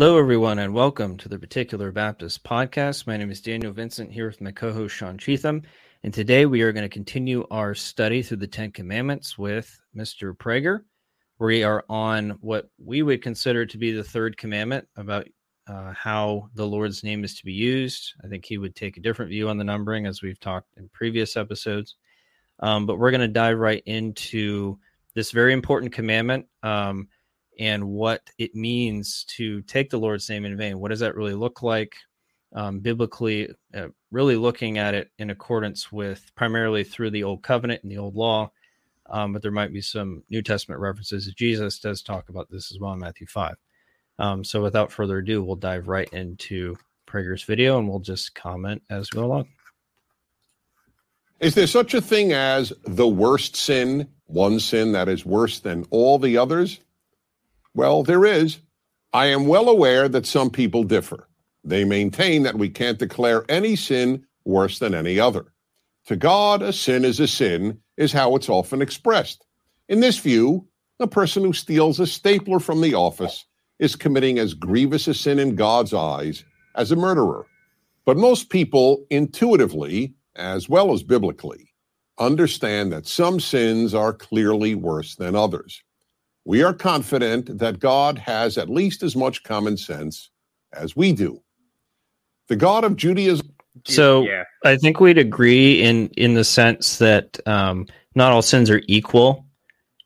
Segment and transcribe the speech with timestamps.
[0.00, 3.06] Hello, everyone, and welcome to the Particular Baptist Podcast.
[3.06, 5.62] My name is Daniel Vincent here with my co host Sean Cheetham.
[6.04, 10.34] And today we are going to continue our study through the Ten Commandments with Mr.
[10.34, 10.84] Prager.
[11.38, 15.28] We are on what we would consider to be the third commandment about
[15.66, 18.14] uh, how the Lord's name is to be used.
[18.24, 20.88] I think he would take a different view on the numbering as we've talked in
[20.94, 21.96] previous episodes.
[22.60, 24.78] Um, but we're going to dive right into
[25.14, 26.46] this very important commandment.
[26.62, 27.08] Um,
[27.58, 30.78] and what it means to take the Lord's name in vain.
[30.78, 31.94] What does that really look like?
[32.52, 37.82] Um, biblically, uh, really looking at it in accordance with primarily through the Old Covenant
[37.82, 38.50] and the Old Law,
[39.08, 41.32] um, but there might be some New Testament references.
[41.34, 43.54] Jesus does talk about this as well in Matthew 5.
[44.18, 48.82] Um, so without further ado, we'll dive right into Prager's video and we'll just comment
[48.90, 49.48] as we go along.
[51.40, 55.86] Is there such a thing as the worst sin, one sin that is worse than
[55.90, 56.80] all the others?
[57.74, 58.58] Well, there is.
[59.12, 61.28] I am well aware that some people differ.
[61.62, 65.52] They maintain that we can't declare any sin worse than any other.
[66.06, 69.44] To God, a sin is a sin, is how it's often expressed.
[69.88, 70.66] In this view,
[70.98, 73.44] a person who steals a stapler from the office
[73.78, 77.46] is committing as grievous a sin in God's eyes as a murderer.
[78.04, 81.72] But most people intuitively, as well as biblically,
[82.18, 85.82] understand that some sins are clearly worse than others
[86.50, 90.30] we are confident that God has at least as much common sense
[90.72, 91.40] as we do.
[92.48, 93.52] The God of Judaism.
[93.86, 94.42] So yeah.
[94.64, 99.46] I think we'd agree in in the sense that um, not all sins are equal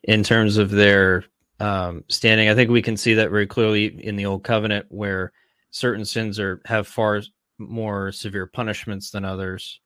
[0.02, 1.24] in terms of their
[1.60, 2.50] um, standing.
[2.50, 5.32] I think we can see that very clearly in the Old Covenant, where
[5.70, 7.22] certain sins are have far
[7.56, 9.80] more severe punishments than others.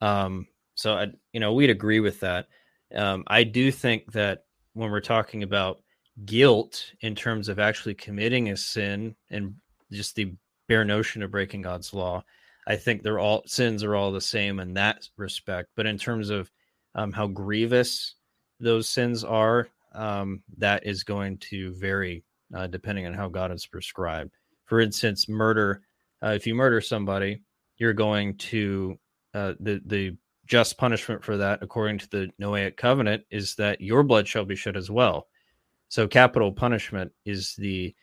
[0.00, 2.46] Um, so I, you know, we'd agree with that.
[2.94, 4.44] Um, I do think that
[4.74, 5.80] when we're talking about
[6.24, 9.54] guilt in terms of actually committing a sin and
[9.92, 10.32] just the
[10.68, 12.22] bare notion of breaking God's law.
[12.66, 15.68] I think they're all sins are all the same in that respect.
[15.74, 16.50] But in terms of
[16.94, 18.14] um, how grievous
[18.60, 22.24] those sins are, um, that is going to vary
[22.54, 24.32] uh, depending on how God has prescribed.
[24.66, 25.82] For instance, murder.
[26.22, 27.42] Uh, if you murder somebody,
[27.78, 28.98] you're going to
[29.34, 34.02] uh, the the just punishment for that, according to the Noahic covenant, is that your
[34.02, 35.26] blood shall be shed as well.
[35.88, 37.94] So capital punishment is the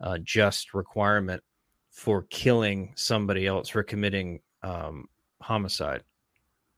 [0.00, 1.42] uh, just requirement
[1.90, 5.06] for killing somebody else for committing um,
[5.40, 6.02] homicide.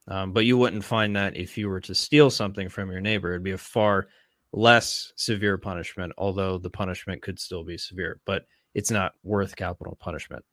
[0.09, 3.31] Um, but you wouldn't find that if you were to steal something from your neighbor.
[3.31, 4.09] It'd be a far
[4.53, 9.97] less severe punishment, although the punishment could still be severe, but it's not worth capital
[10.01, 10.45] punishment.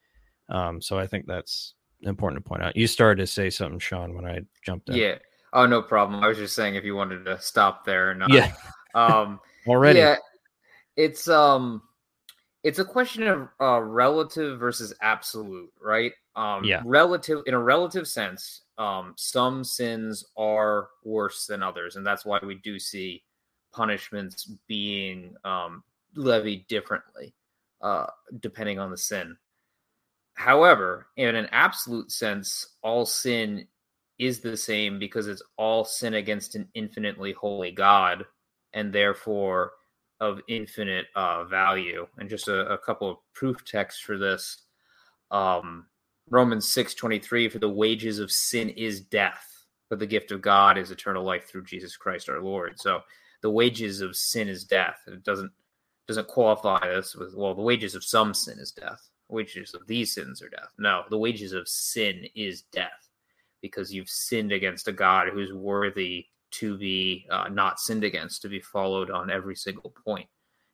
[0.49, 1.73] Um, so I think that's
[2.03, 2.75] important to point out.
[2.75, 4.95] You started to say something, Sean, when I jumped in.
[4.95, 5.17] Yeah.
[5.53, 6.23] Oh, no problem.
[6.23, 8.11] I was just saying if you wanted to stop there.
[8.11, 8.53] Or not, yeah.
[8.95, 9.99] um, already.
[9.99, 10.15] Yeah,
[10.95, 11.81] it's um,
[12.63, 16.13] it's a question of uh, relative versus absolute, right?
[16.35, 16.81] Um, yeah.
[16.85, 22.39] Relative in a relative sense, um, some sins are worse than others, and that's why
[22.41, 23.23] we do see
[23.73, 25.83] punishments being um,
[26.15, 27.33] levied differently
[27.81, 28.05] uh,
[28.39, 29.35] depending on the sin.
[30.33, 33.67] However, in an absolute sense, all sin
[34.17, 38.25] is the same because it's all sin against an infinitely holy God
[38.73, 39.71] and therefore
[40.19, 42.07] of infinite uh, value.
[42.17, 44.63] And just a, a, couple of proof texts for this.
[45.31, 45.87] Um,
[46.29, 50.91] Romans 6:23 for the wages of sin is death, but the gift of God is
[50.91, 52.79] eternal life through Jesus Christ our Lord.
[52.79, 53.01] So
[53.41, 54.99] the wages of sin is death.
[55.07, 55.51] It doesn't
[56.07, 59.09] doesn't qualify this with well the wages of some sin is death.
[59.27, 60.73] Wages of these sins are death.
[60.77, 63.09] No, the wages of sin is death
[63.61, 68.49] because you've sinned against a God who's worthy to be uh, not sinned against, to
[68.49, 70.27] be followed on every single point,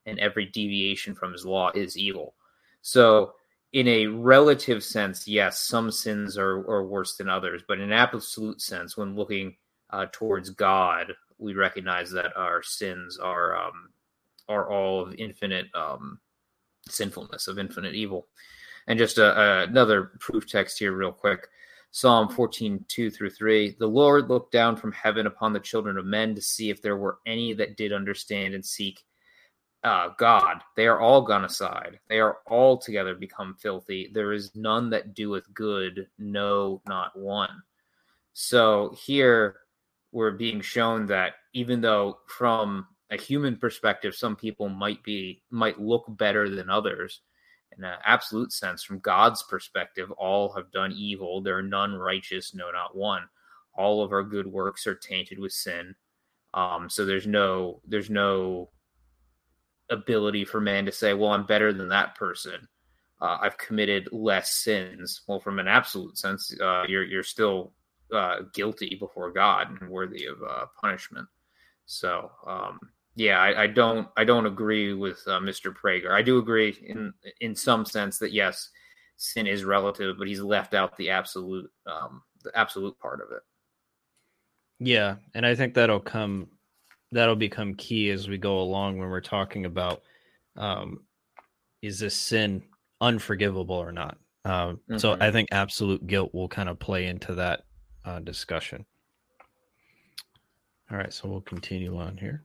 [0.06, 2.34] and every deviation from his law is evil.
[2.82, 3.34] So,
[3.72, 7.92] in a relative sense, yes, some sins are, are worse than others, but in an
[7.92, 9.56] absolute sense, when looking
[9.90, 13.90] uh, towards God, we recognize that our sins are um,
[14.48, 16.18] are all of infinite um,
[16.88, 18.26] sinfulness, of infinite evil.
[18.86, 21.46] And just a, a, another proof text here, real quick.
[21.90, 23.76] Psalm 14, 2 through 3.
[23.78, 26.96] The Lord looked down from heaven upon the children of men to see if there
[26.96, 29.02] were any that did understand and seek
[29.84, 30.62] uh, God.
[30.76, 32.00] They are all gone aside.
[32.08, 34.10] They are all together become filthy.
[34.12, 37.62] There is none that doeth good, no, not one.
[38.32, 39.56] So here
[40.12, 45.80] we're being shown that even though from a human perspective, some people might be might
[45.80, 47.22] look better than others,
[47.78, 51.40] in an absolute sense, from God's perspective, all have done evil.
[51.40, 53.22] There are none righteous, no, not one.
[53.74, 55.94] All of our good works are tainted with sin.
[56.52, 58.70] Um, so there's no there's no
[59.90, 62.68] ability for man to say, well, I'm better than that person.
[63.20, 65.22] uh, I've committed less sins.
[65.26, 67.72] Well, from an absolute sense, uh, you're you're still
[68.14, 71.26] uh, guilty before God and worthy of uh, punishment.
[71.86, 72.78] So, um,
[73.18, 75.74] yeah, I, I, don't I don't agree with uh, Mr.
[75.74, 76.12] Prager.
[76.12, 78.70] I do agree in in some sense that yes,
[79.16, 83.42] sin is relative, but he's left out the absolute um, the absolute part of it.
[84.78, 86.46] Yeah, and I think that'll come
[87.10, 90.02] that'll become key as we go along when we're talking about
[90.56, 91.00] um,
[91.82, 92.62] is this sin
[93.00, 94.16] unforgivable or not.
[94.44, 94.98] Um, mm-hmm.
[94.98, 97.64] So I think absolute guilt will kind of play into that
[98.04, 98.86] uh, discussion.
[100.88, 102.44] All right, so we'll continue on here.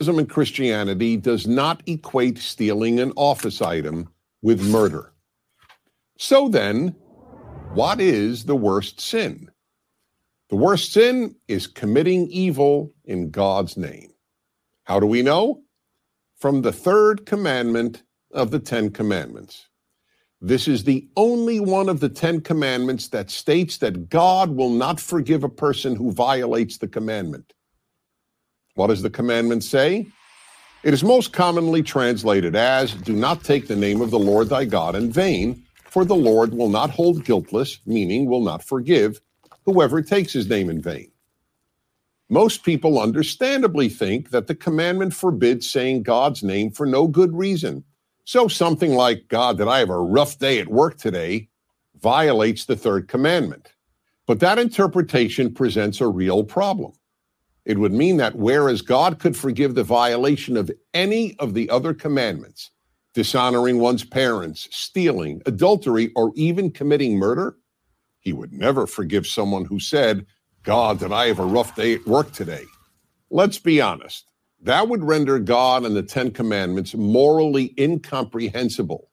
[0.00, 4.08] In Christianity does not equate stealing an office item
[4.42, 5.12] with murder.
[6.18, 6.88] So then,
[7.72, 9.50] what is the worst sin?
[10.50, 14.12] The worst sin is committing evil in God's name.
[14.82, 15.62] How do we know?
[16.36, 18.02] From the third commandment
[18.32, 19.68] of the Ten Commandments.
[20.40, 25.00] This is the only one of the Ten Commandments that states that God will not
[25.00, 27.54] forgive a person who violates the commandment.
[28.74, 30.06] What does the commandment say?
[30.82, 34.64] It is most commonly translated as Do not take the name of the Lord thy
[34.64, 39.20] God in vain, for the Lord will not hold guiltless, meaning will not forgive,
[39.64, 41.10] whoever takes his name in vain.
[42.28, 47.84] Most people understandably think that the commandment forbids saying God's name for no good reason
[48.24, 51.48] so something like, God, that I have a rough day at work today,
[52.00, 53.72] violates the third commandment.
[54.26, 56.92] But that interpretation presents a real problem.
[57.64, 61.94] It would mean that whereas God could forgive the violation of any of the other
[61.94, 62.70] commandments,
[63.14, 67.56] dishonoring one's parents, stealing, adultery, or even committing murder,
[68.20, 70.26] he would never forgive someone who said,
[70.62, 72.64] God, that I have a rough day at work today.
[73.30, 74.30] Let's be honest.
[74.62, 79.10] That would render God and the Ten Commandments morally incomprehensible.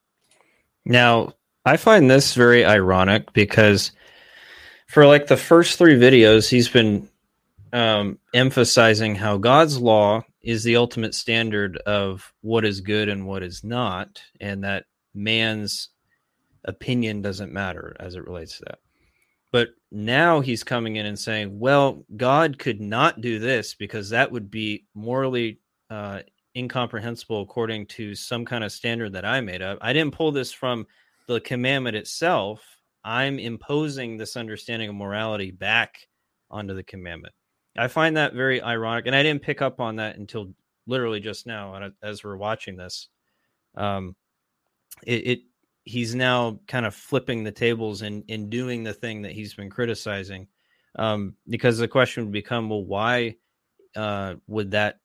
[0.86, 1.34] Now,
[1.66, 3.92] I find this very ironic because
[4.88, 7.08] for like the first three videos, he's been
[7.74, 13.44] um, emphasizing how God's law is the ultimate standard of what is good and what
[13.44, 15.90] is not, and that man's
[16.66, 18.80] opinion doesn't matter as it relates to that.
[19.52, 24.32] But now he's coming in and saying, well, God could not do this because that
[24.32, 25.60] would be morally
[25.90, 26.22] uh,
[26.56, 29.78] incomprehensible according to some kind of standard that I made up.
[29.82, 30.88] I didn't pull this from
[31.28, 32.64] the commandment itself.
[33.04, 36.08] I'm imposing this understanding of morality back
[36.50, 37.34] onto the commandment.
[37.78, 40.54] I find that very ironic, and I didn't pick up on that until
[40.88, 43.08] literally just now as we're watching this.
[43.76, 44.16] Um,
[45.06, 45.40] it, it
[45.84, 49.70] he's now kind of flipping the tables and in doing the thing that he's been
[49.70, 50.48] criticizing.
[50.98, 53.38] Um, because the question would become, well, why
[53.96, 55.00] uh, would that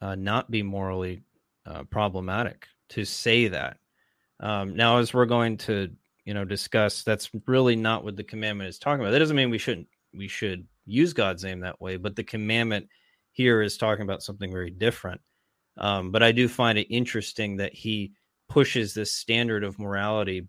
[0.00, 1.22] uh, not be morally
[1.66, 3.78] uh, problematic to say that?
[4.40, 5.90] Um, now, as we're going to,
[6.24, 9.12] you know, discuss, that's really not what the commandment is talking about.
[9.12, 12.88] That doesn't mean we shouldn't we should use God's name that way, but the commandment
[13.32, 15.20] here is talking about something very different.
[15.76, 18.12] Um, but I do find it interesting that he
[18.48, 20.46] pushes this standard of morality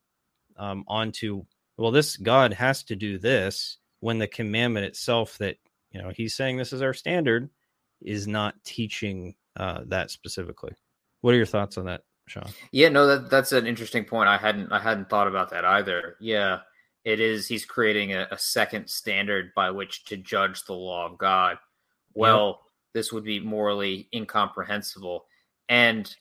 [0.58, 1.44] um, onto
[1.78, 5.58] well this god has to do this when the commandment itself that
[5.92, 7.50] you know he's saying this is our standard
[8.02, 10.74] is not teaching uh, that specifically.
[11.22, 14.30] What are your thoughts on that sean yeah no that, that's an interesting point.
[14.30, 16.18] I hadn't i hadn't thought about that either.
[16.20, 16.60] Yeah
[17.06, 21.18] it is he's creating a, a second standard by which to judge the law of
[21.18, 21.58] god
[22.14, 22.62] well
[22.94, 25.26] this would be morally incomprehensible
[25.70, 26.16] and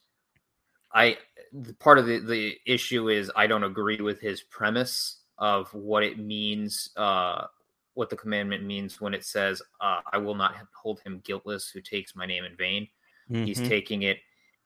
[0.93, 1.17] i
[1.55, 6.03] the part of the, the issue is I don't agree with his premise of what
[6.03, 7.47] it means, uh,
[7.95, 11.81] what the commandment means when it says, uh, I will not hold him guiltless who
[11.81, 12.89] takes my name in vain.
[13.31, 13.45] Mm-hmm.
[13.45, 14.19] He's taking it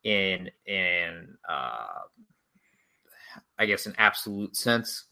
[0.03, 2.01] in, in, uh,
[3.59, 5.05] I guess, an absolute sense.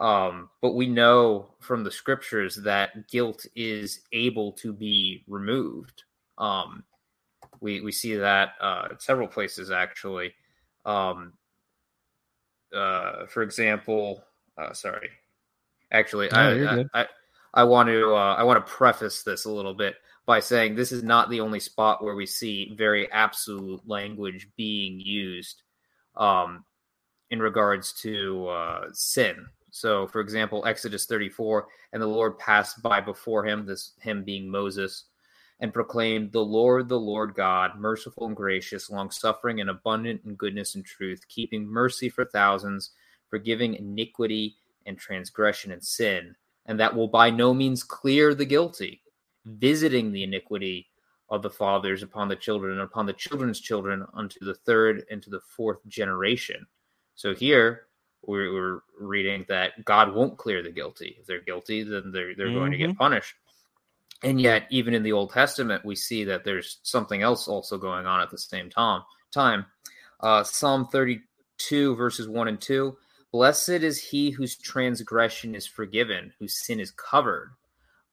[0.00, 6.02] Um, but we know from the scriptures that guilt is able to be removed.
[6.36, 6.84] Um,
[7.60, 10.34] we, we see that uh, several places actually.
[10.84, 11.34] Um,
[12.74, 14.24] uh, for example,
[14.58, 15.10] uh, sorry,
[15.92, 17.06] actually, I, I, I,
[17.54, 19.94] I, want to uh, I want to preface this a little bit
[20.26, 25.00] by saying this is not the only spot where we see very absolute language being
[25.00, 25.62] used
[26.16, 26.64] um,
[27.30, 29.46] in regards to uh, sin.
[29.74, 34.48] So, for example, Exodus 34, and the Lord passed by before him, this him being
[34.48, 35.06] Moses,
[35.58, 40.36] and proclaimed, The Lord, the Lord God, merciful and gracious, long suffering and abundant in
[40.36, 42.92] goodness and truth, keeping mercy for thousands,
[43.28, 44.54] forgiving iniquity
[44.86, 49.02] and transgression and sin, and that will by no means clear the guilty,
[49.44, 50.86] visiting the iniquity
[51.30, 55.20] of the fathers upon the children and upon the children's children unto the third and
[55.20, 56.64] to the fourth generation.
[57.16, 57.83] So here
[58.26, 61.16] we're, we're reading that God won't clear the guilty.
[61.20, 62.56] If they're guilty, then they're they're mm-hmm.
[62.56, 62.98] going to get mm-hmm.
[62.98, 63.34] punished.
[64.22, 68.06] And yet, even in the Old Testament, we see that there's something else also going
[68.06, 69.02] on at the same time.
[69.32, 69.66] Time,
[70.20, 72.96] uh, Psalm 32 verses one and two.
[73.32, 77.50] Blessed is he whose transgression is forgiven, whose sin is covered.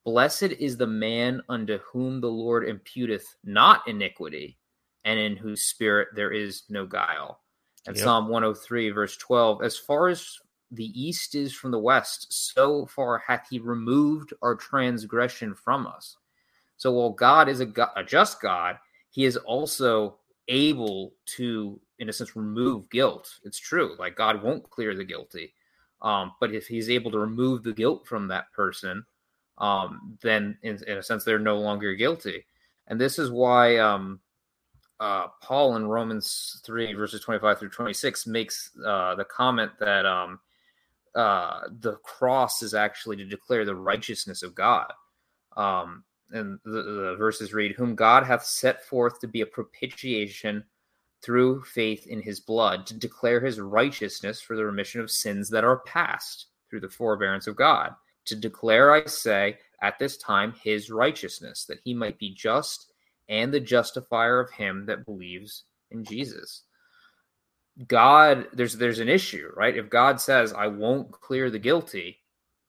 [0.04, 4.58] Blessed is the man unto whom the Lord imputeth not iniquity,
[5.06, 7.40] and in whose spirit there is no guile.
[7.88, 8.04] And yep.
[8.04, 10.38] Psalm 103, verse 12 As far as
[10.72, 16.18] the east is from the west, so far hath he removed our transgression from us.
[16.78, 18.78] So while God is a, God, a just God,
[19.10, 23.40] he is also able to, in a sense, remove guilt.
[23.44, 23.96] It's true.
[24.00, 25.54] Like God won't clear the guilty.
[26.02, 29.06] Um, but if he's able to remove the guilt from that person,
[29.58, 32.46] um, then in, in, a sense they're no longer guilty.
[32.88, 34.20] And this is why um,
[35.02, 39.72] uh, Paul in Romans three verses twenty five through twenty six makes uh, the comment
[39.80, 40.40] that um,
[41.16, 44.94] uh, the cross is actually to declare the righteousness of God.
[45.58, 50.64] Um, and the, the verses read, "Whom God hath set forth to be a propitiation."
[51.24, 55.64] Through faith in his blood, to declare his righteousness for the remission of sins that
[55.64, 57.94] are past through the forbearance of God
[58.26, 62.91] to declare, I say, at this time his righteousness, that he might be just
[63.32, 66.64] and the justifier of him that believes in Jesus.
[67.88, 69.76] God, there's there's an issue, right?
[69.76, 72.20] If God says, I won't clear the guilty,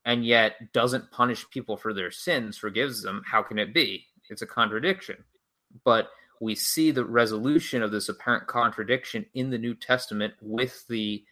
[0.04, 4.06] and yet doesn't punish people for their sins, forgives them, how can it be?
[4.30, 5.16] It's a contradiction.
[5.84, 11.24] But we see the resolution of this apparent contradiction in the New Testament with the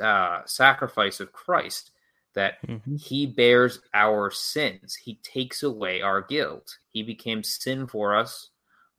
[0.00, 1.90] uh, sacrifice of Christ
[2.34, 2.96] that mm-hmm.
[2.96, 4.94] he bears our sins.
[4.94, 6.78] He takes away our guilt.
[6.90, 8.50] He became sin for us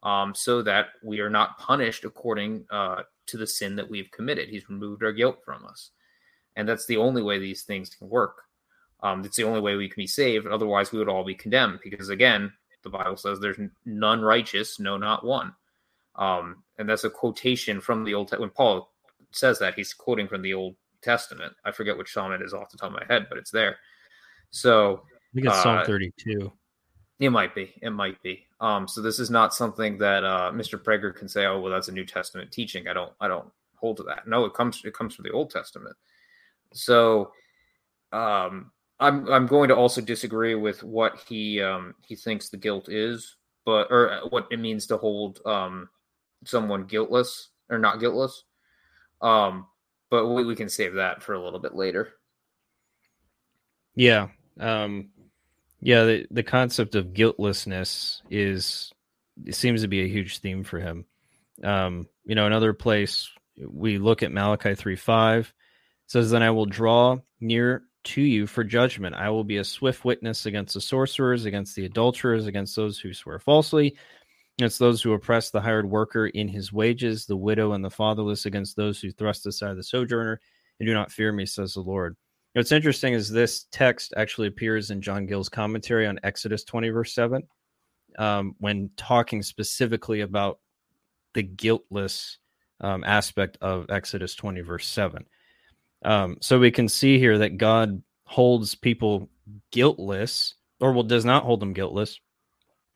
[0.03, 4.49] um, so that we are not punished according uh, to the sin that we've committed.
[4.49, 5.91] He's removed our guilt from us.
[6.55, 8.43] And that's the only way these things can work.
[9.01, 10.47] Um, it's the only way we can be saved.
[10.47, 12.51] Otherwise, we would all be condemned because, again,
[12.83, 15.53] the Bible says there's none righteous, no, not one.
[16.15, 18.51] Um, and that's a quotation from the Old Testament.
[18.51, 18.91] When Paul
[19.31, 21.53] says that, he's quoting from the Old Testament.
[21.63, 23.77] I forget which psalm it is off the top of my head, but it's there.
[24.51, 26.51] So I think it's uh, Psalm 32.
[27.19, 27.73] It might be.
[27.81, 28.45] It might be.
[28.61, 30.81] Um, so this is not something that uh, Mr.
[30.81, 33.11] Prager can say, "Oh, well, that's a New Testament teaching." I don't.
[33.19, 34.27] I don't hold to that.
[34.27, 34.81] No, it comes.
[34.85, 35.95] It comes from the Old Testament.
[36.73, 37.31] So,
[38.13, 38.71] um,
[39.01, 43.35] I'm I'm going to also disagree with what he um, he thinks the guilt is,
[43.65, 45.89] but or uh, what it means to hold um,
[46.45, 48.45] someone guiltless or not guiltless.
[49.21, 49.67] Um,
[50.09, 52.13] but we, we can save that for a little bit later.
[53.95, 54.29] Yeah.
[54.59, 55.09] Um,
[55.81, 56.03] yeah.
[56.03, 58.91] The, the concept of guiltlessness is,
[59.45, 61.05] it seems to be a huge theme for him.
[61.63, 63.29] Um, you know, another place
[63.67, 65.53] we look at Malachi 3 5
[66.07, 69.15] says, Then I will draw near to you for judgment.
[69.15, 73.13] I will be a swift witness against the sorcerers, against the adulterers, against those who
[73.13, 73.95] swear falsely,
[74.61, 78.45] it's those who oppress the hired worker in his wages, the widow and the fatherless,
[78.45, 80.41] against those who thrust aside the sojourner
[80.79, 82.17] and do not fear me, says the Lord.
[82.53, 87.13] What's interesting is this text actually appears in John Gill's commentary on Exodus 20, verse
[87.13, 87.43] 7,
[88.17, 90.59] um, when talking specifically about
[91.35, 92.39] the guiltless
[92.81, 95.25] um, aspect of Exodus 20, verse 7.
[96.03, 99.29] Um, so we can see here that God holds people
[99.71, 102.19] guiltless, or well, does not hold them guiltless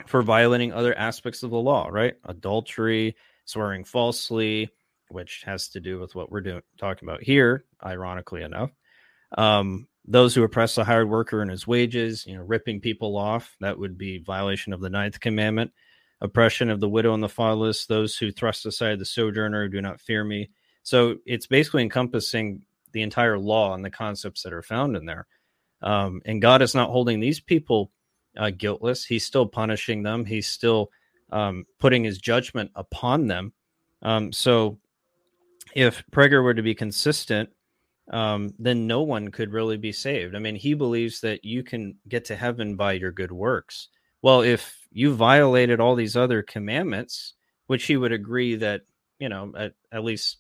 [0.08, 2.16] for violating other aspects of the law, right?
[2.26, 4.70] Adultery, swearing falsely,
[5.10, 8.72] which has to do with what we're doing talking about here, ironically enough.
[9.38, 13.56] Um, those who oppress the hired worker and his wages, you know, ripping people off,
[13.62, 15.72] that would be violation of the ninth commandment.
[16.22, 20.02] Oppression of the widow and the fatherless, those who thrust aside the sojourner, do not
[20.02, 20.50] fear me.
[20.84, 25.26] So it's basically encompassing the entire law and the concepts that are found in there.
[25.82, 27.92] Um, and God is not holding these people
[28.38, 29.06] uh, guiltless.
[29.06, 30.26] He's still punishing them.
[30.26, 30.92] He's still
[31.32, 33.54] um, putting his judgment upon them.
[34.02, 34.80] Um, so,
[35.74, 37.50] if Prager were to be consistent,
[38.12, 40.36] um, then no one could really be saved.
[40.36, 43.90] I mean, he believes that you can get to heaven by your good works.
[44.22, 47.34] Well, if you violated all these other commandments,
[47.68, 48.82] which he would agree that,
[49.20, 50.38] you know, at, at least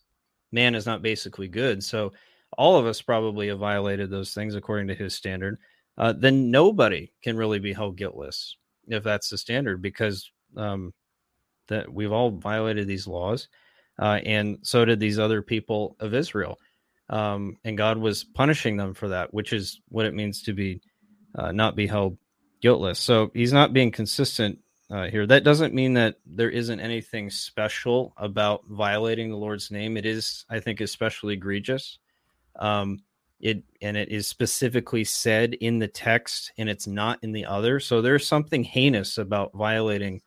[0.51, 1.83] man is not basically good.
[1.83, 2.13] So,
[2.55, 5.57] all of us probably have violated those things according to his standard
[5.97, 10.93] uh, then nobody can really be held guiltless if that's the standard because um,
[11.67, 13.47] that we've all violated these laws,
[13.99, 16.57] uh, and so did these other people of Israel,
[17.09, 20.81] um, and God was punishing them for that, which is what it means to be
[21.35, 22.17] uh, not be held
[22.61, 22.99] guiltless.
[22.99, 24.59] So He's not being consistent
[24.91, 25.25] uh, here.
[25.27, 29.97] That doesn't mean that there isn't anything special about violating the Lord's name.
[29.97, 31.99] It is, I think, especially egregious
[32.59, 32.99] Um,
[33.39, 37.79] it and it is specifically said in the text, and it's not in the other.
[37.79, 40.21] So there's something heinous about violating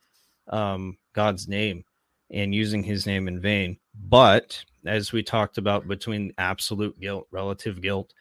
[0.49, 1.83] um, God's name
[2.29, 3.79] and using His name in vain.
[4.03, 8.13] But as we talked about, between absolute guilt, relative guilt,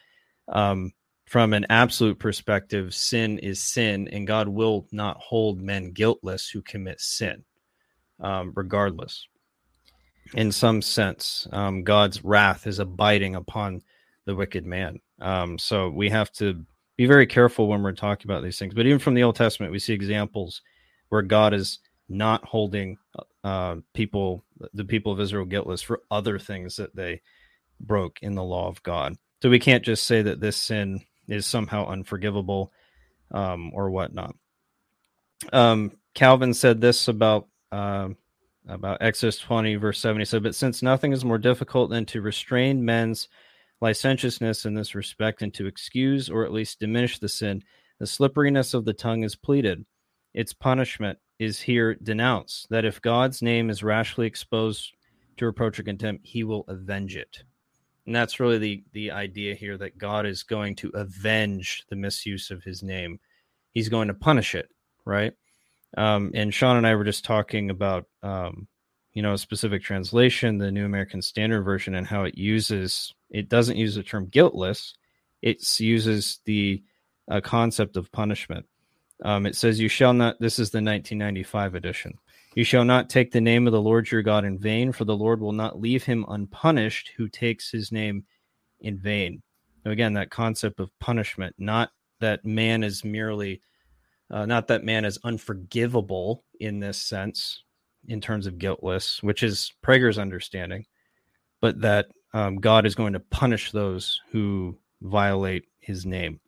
[0.49, 0.93] um,
[1.27, 6.63] from an absolute perspective, sin is sin, and God will not hold men guiltless who
[6.63, 7.45] commit sin,
[8.21, 9.27] um, regardless.
[10.35, 13.83] In some sense, um, God's wrath is abiding upon
[14.25, 15.01] the wicked man.
[15.21, 16.65] Um, so we have to
[16.97, 18.75] be very careful when we're talking about these things.
[18.75, 20.63] But even from the Old Testament, we see examples
[21.09, 22.99] where God is not holding
[23.47, 27.23] uh, people, the people of Israel, guiltless for other things that they
[27.79, 29.15] broke in the law of God.
[29.41, 32.73] So we can't just say that this sin is somehow unforgivable
[33.31, 34.35] um, or whatnot.
[35.53, 38.09] Um, Calvin said this about uh,
[38.67, 40.25] about Exodus 20, verse seventy.
[40.25, 43.29] Said, But since nothing is more difficult than to restrain men's
[43.81, 47.63] licentiousness in this respect and to excuse or at least diminish the sin,
[48.01, 49.87] the slipperiness of the tongue is pleaded.
[50.35, 54.93] Its punishment is here denounced that if God's name is rashly exposed
[55.37, 57.43] to reproach or contempt, he will avenge it.
[58.07, 62.51] And that's really the the idea here that God is going to avenge the misuse
[62.51, 63.19] of his name.
[63.73, 64.69] He's going to punish it,
[65.05, 65.33] right?
[65.97, 68.69] Um, and Sean and I were just talking about um,
[69.13, 73.49] you know a specific translation, the New American Standard Version, and how it uses it
[73.49, 74.95] doesn't use the term guiltless.
[75.43, 76.83] It uses the
[77.29, 78.67] uh, concept of punishment.
[79.23, 82.19] Um, it says, "You shall not." This is the 1995 edition.
[82.55, 85.17] You shall not take the name of the Lord your God in vain, for the
[85.17, 88.25] Lord will not leave him unpunished who takes his name
[88.81, 89.43] in vain.
[89.85, 93.61] Now, again, that concept of punishment, not that man is merely,
[94.31, 97.63] uh, not that man is unforgivable in this sense,
[98.09, 100.87] in terms of guiltless, which is Prager's understanding,
[101.61, 106.41] but that um, God is going to punish those who violate his name.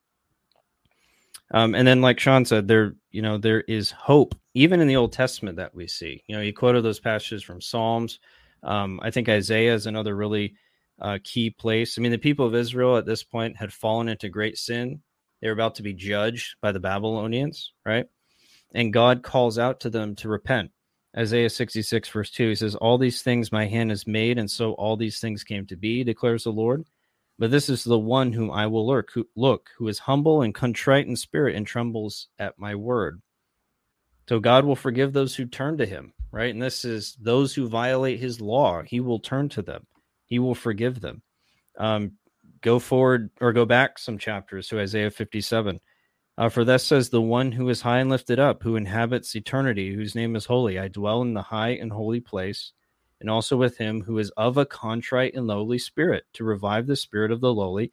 [1.51, 4.97] Um, and then, like Sean said, there, you know, there is hope even in the
[4.97, 6.23] Old Testament that we see.
[6.27, 8.19] You know, he quoted those passages from Psalms.
[8.63, 10.55] Um, I think Isaiah is another really
[11.01, 11.97] uh, key place.
[11.97, 15.01] I mean, the people of Israel at this point had fallen into great sin.
[15.41, 18.07] They were about to be judged by the Babylonians, right?
[18.75, 20.71] And God calls out to them to repent.
[21.17, 24.73] Isaiah 66, verse 2, he says, All these things my hand has made, and so
[24.73, 26.85] all these things came to be, declares the Lord.
[27.39, 30.55] But this is the one whom I will look who, look, who is humble and
[30.55, 33.23] contrite in spirit and trembles at my word.
[34.29, 36.53] So God will forgive those who turn to him, right?
[36.53, 38.83] And this is those who violate his law.
[38.83, 39.87] He will turn to them,
[40.27, 41.23] he will forgive them.
[41.79, 42.13] Um,
[42.61, 45.81] go forward or go back some chapters to Isaiah 57.
[46.37, 49.93] Uh, for thus says the one who is high and lifted up, who inhabits eternity,
[49.93, 50.79] whose name is holy.
[50.79, 52.73] I dwell in the high and holy place
[53.21, 56.97] and also with him who is of a contrite and lowly spirit, to revive the
[56.97, 57.93] spirit of the lowly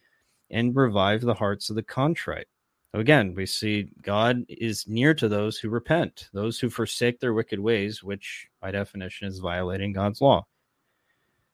[0.51, 2.47] and revive the hearts of the contrite.
[2.93, 7.59] Again, we see God is near to those who repent, those who forsake their wicked
[7.59, 10.45] ways, which by definition is violating God's law.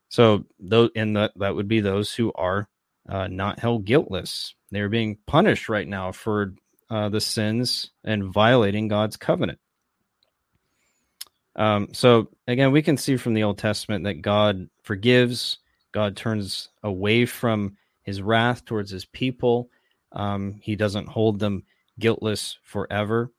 [0.10, 2.68] So, those and that that would be those who are
[3.10, 4.54] uh, not held guiltless.
[4.70, 6.54] They're being punished right now for
[6.92, 9.60] uh, the sins and violating God's covenant.
[11.56, 15.58] Um, so again, we can see from the Old Testament that God forgives,
[15.92, 19.70] God turns away from his wrath towards his people.
[20.14, 21.64] Um, he doesn't hold them
[22.00, 23.32] guiltless forever.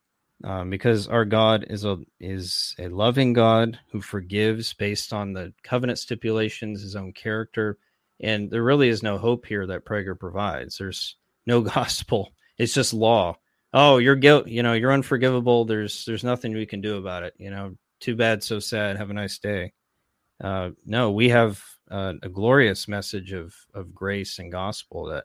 [0.44, 5.53] Um, because our God is a is a loving God who forgives based on the
[5.62, 7.79] covenant stipulations, his own character,
[8.18, 10.79] and there really is no hope here that Prager provides.
[10.79, 13.37] There's no gospel; it's just law.
[13.72, 14.48] Oh, you're guilt.
[14.48, 15.64] You know, you're unforgivable.
[15.64, 17.35] There's there's nothing we can do about it.
[17.38, 18.97] You know, too bad, so sad.
[18.97, 19.73] Have a nice day.
[20.43, 25.25] Uh, no, we have uh, a glorious message of of grace and gospel that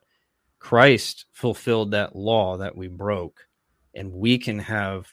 [0.60, 3.48] Christ fulfilled that law that we broke,
[3.94, 5.08] and we can have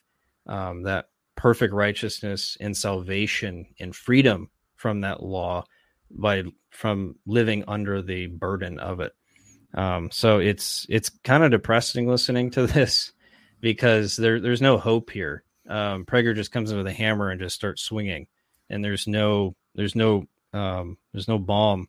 [0.46, 5.64] um, that perfect righteousness and salvation and freedom from that law
[6.11, 9.12] by from living under the burden of it.
[9.72, 13.12] Um, so it's it's kind of depressing listening to this
[13.61, 17.40] because there there's no hope here um, Prager just comes in with a hammer and
[17.40, 18.27] just starts swinging,
[18.70, 21.88] and there's no there's no um, there's no balm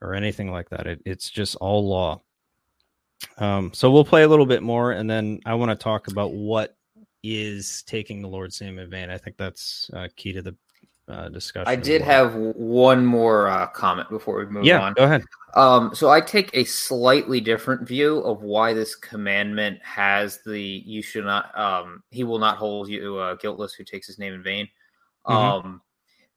[0.00, 0.86] or anything like that.
[0.86, 2.20] It, it's just all law.
[3.38, 6.32] Um, so we'll play a little bit more, and then I want to talk about
[6.32, 6.76] what
[7.22, 9.10] is taking the Lord's name in vain.
[9.10, 10.56] I think that's uh, key to the
[11.08, 11.68] uh, discussion.
[11.68, 12.10] I did well.
[12.10, 14.94] have one more uh, comment before we move yeah, on.
[14.94, 15.24] Go ahead.
[15.54, 21.02] Um, so I take a slightly different view of why this commandment has the "you
[21.02, 24.42] should not." Um, he will not hold you uh, guiltless who takes his name in
[24.42, 24.68] vain.
[25.26, 25.36] Mm-hmm.
[25.36, 25.82] Um,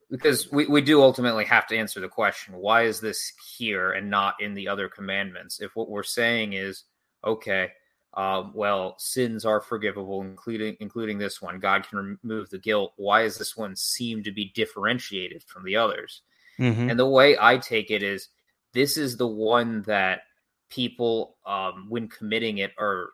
[0.09, 4.09] because we, we do ultimately have to answer the question why is this here and
[4.09, 6.83] not in the other commandments if what we're saying is
[7.25, 7.69] okay
[8.15, 11.59] um, well sins are forgivable including including this one.
[11.59, 12.93] God can remove the guilt.
[12.97, 16.21] Why does this one seem to be differentiated from the others?
[16.59, 16.89] Mhm.
[16.91, 18.29] and the way i take it is
[18.73, 20.21] this is the one that
[20.69, 23.09] people um, when committing it are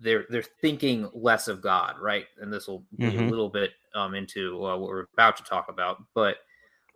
[0.00, 2.26] they're they're thinking less of god right?
[2.40, 3.30] And this will be a Mhm.
[3.30, 6.02] little bit um, into uh, what we're about to talk about.
[6.14, 6.38] But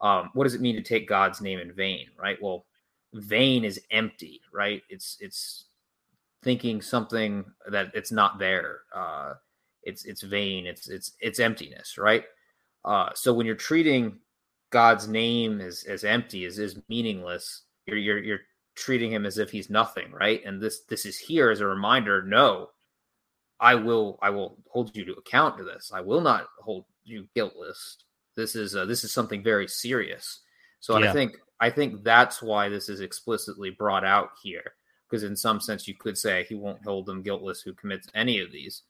[0.01, 2.41] um, what does it mean to take god's name in vain right?
[2.43, 2.67] Well
[3.15, 4.83] vain is empty right?
[4.91, 5.67] It's it's
[6.43, 9.35] thinking something that it's not there uh
[9.83, 12.25] it's it's vain it's it's it's emptiness right?
[12.85, 14.19] Uh so when you're treating
[14.71, 18.41] god's name as as empty as is meaningless you're you're you're
[18.77, 20.43] treating him as if he's nothing right?
[20.45, 22.71] And this this is here as a reminder no
[23.61, 25.91] i will i will hold you to account to this.
[25.93, 27.97] I will not hold you guiltless.
[28.37, 30.41] This is uh, this is something very serious.
[30.81, 31.11] So Yeah.
[31.11, 34.75] i think i think that's why this is explicitly brought out here
[35.09, 38.41] because in some sense you could say he won't hold them guiltless who commits any
[38.41, 38.83] of these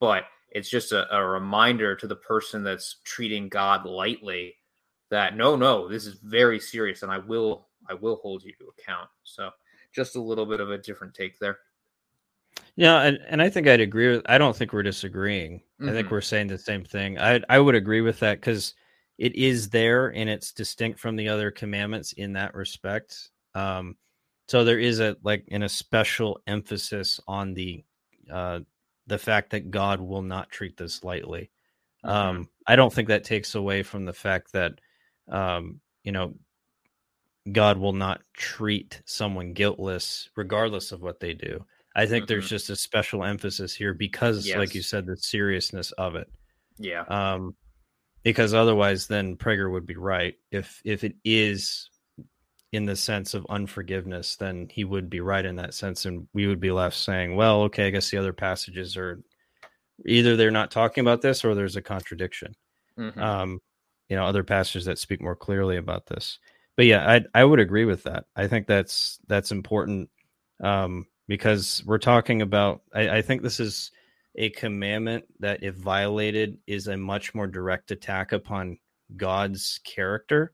[0.00, 4.54] but it's just a, a reminder to the person that's treating god lightly
[5.10, 8.68] that no no this is very serious and i will i will hold you to
[8.78, 9.50] account so
[9.92, 11.58] just a little bit of a different take there
[12.76, 14.22] Yeah, and, and I think I'd agree with.
[14.26, 15.62] I don't think we're disagreeing.
[15.80, 16.10] I think Mhm.
[16.10, 17.18] we're saying the same thing.
[17.18, 18.74] I I would agree with that because
[19.18, 23.30] it is there and it's distinct from the other commandments in that respect.
[23.54, 23.96] Um,
[24.48, 27.84] so there is a like an a special emphasis on the
[28.30, 28.60] uh
[29.06, 31.50] the fact that God will not treat this lightly.
[32.04, 34.80] Um, I don't think that takes away from the fact that
[35.28, 36.34] um, you know
[37.52, 41.64] God will not treat someone guiltless regardless of what they do.
[41.94, 42.48] I think there's Mhm.
[42.48, 46.28] just a special emphasis here because, like you said, the seriousness of it.
[46.78, 47.54] yeah Um,
[48.22, 50.34] because otherwise, then Prager would be right.
[50.50, 51.90] If if it is
[52.74, 56.46] in the sense of unforgiveness, then he would be right in that sense, and we
[56.46, 59.22] would be left saying, "Well, okay, I guess the other passages are
[60.06, 62.54] either they're not talking about this or there's a contradiction."
[62.98, 63.16] Mhm.
[63.18, 63.60] um,
[64.08, 66.38] you know, other passages that speak more clearly about this.
[66.76, 68.26] But yeah, I I would agree with that.
[68.36, 70.10] I think that's that's important
[70.62, 72.82] um, because we're talking about.
[72.92, 73.90] I, I think this is
[74.36, 78.78] a commandment that, if violated, is a much more direct attack upon
[79.16, 80.52] God's character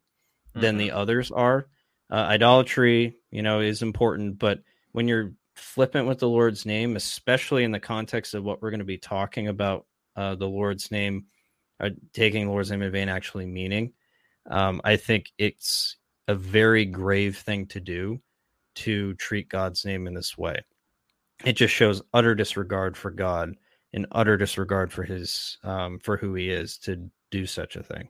[0.54, 1.66] than the others are.
[2.10, 4.60] Uh, idolatry, you know, is important, but
[4.92, 8.80] when you're flippant with the Lord's name, especially in the context of what we're going
[8.80, 11.26] to be talking about, uh, the Lord's name,
[11.78, 13.92] uh, taking the Lord's name in vain, actually meaning,
[14.50, 15.96] um, I think it's
[16.26, 18.20] a very grave thing to do
[18.76, 20.60] to treat God's name in this way.
[21.44, 23.54] It just shows utter disregard for God
[23.92, 28.08] and utter disregard for his um, for who he is to do such a thing.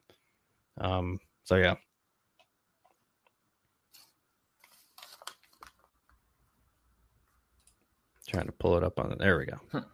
[0.79, 1.77] Um, so yeah.
[8.31, 9.19] Trying to pull it up on it.
[9.19, 9.85] There we go.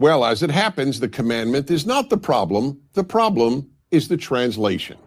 [0.00, 2.80] Well, as it happens, the commandment is not the problem.
[2.94, 4.98] The problem is the translation.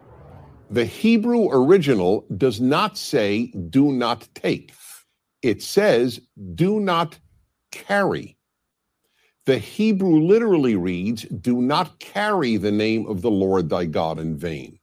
[0.70, 4.72] The Hebrew original does not say, do not take.
[5.42, 6.20] It says,
[6.54, 7.18] do not
[7.70, 8.38] carry.
[9.44, 14.38] The Hebrew literally reads, do not carry the name of the Lord thy God in
[14.38, 14.78] vain.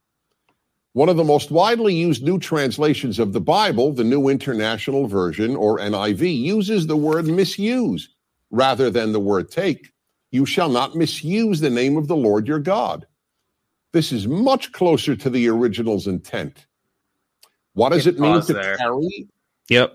[0.94, 5.56] One of the most widely used new translations of the Bible, the New International Version
[5.56, 8.08] or NIV, uses the word misuse
[8.52, 9.92] rather than the word take.
[10.30, 13.06] You shall not misuse the name of the Lord your God.
[13.92, 16.66] This is much closer to the original's intent.
[17.72, 18.76] What does Hit it mean to there.
[18.76, 19.28] carry?
[19.68, 19.94] Yep.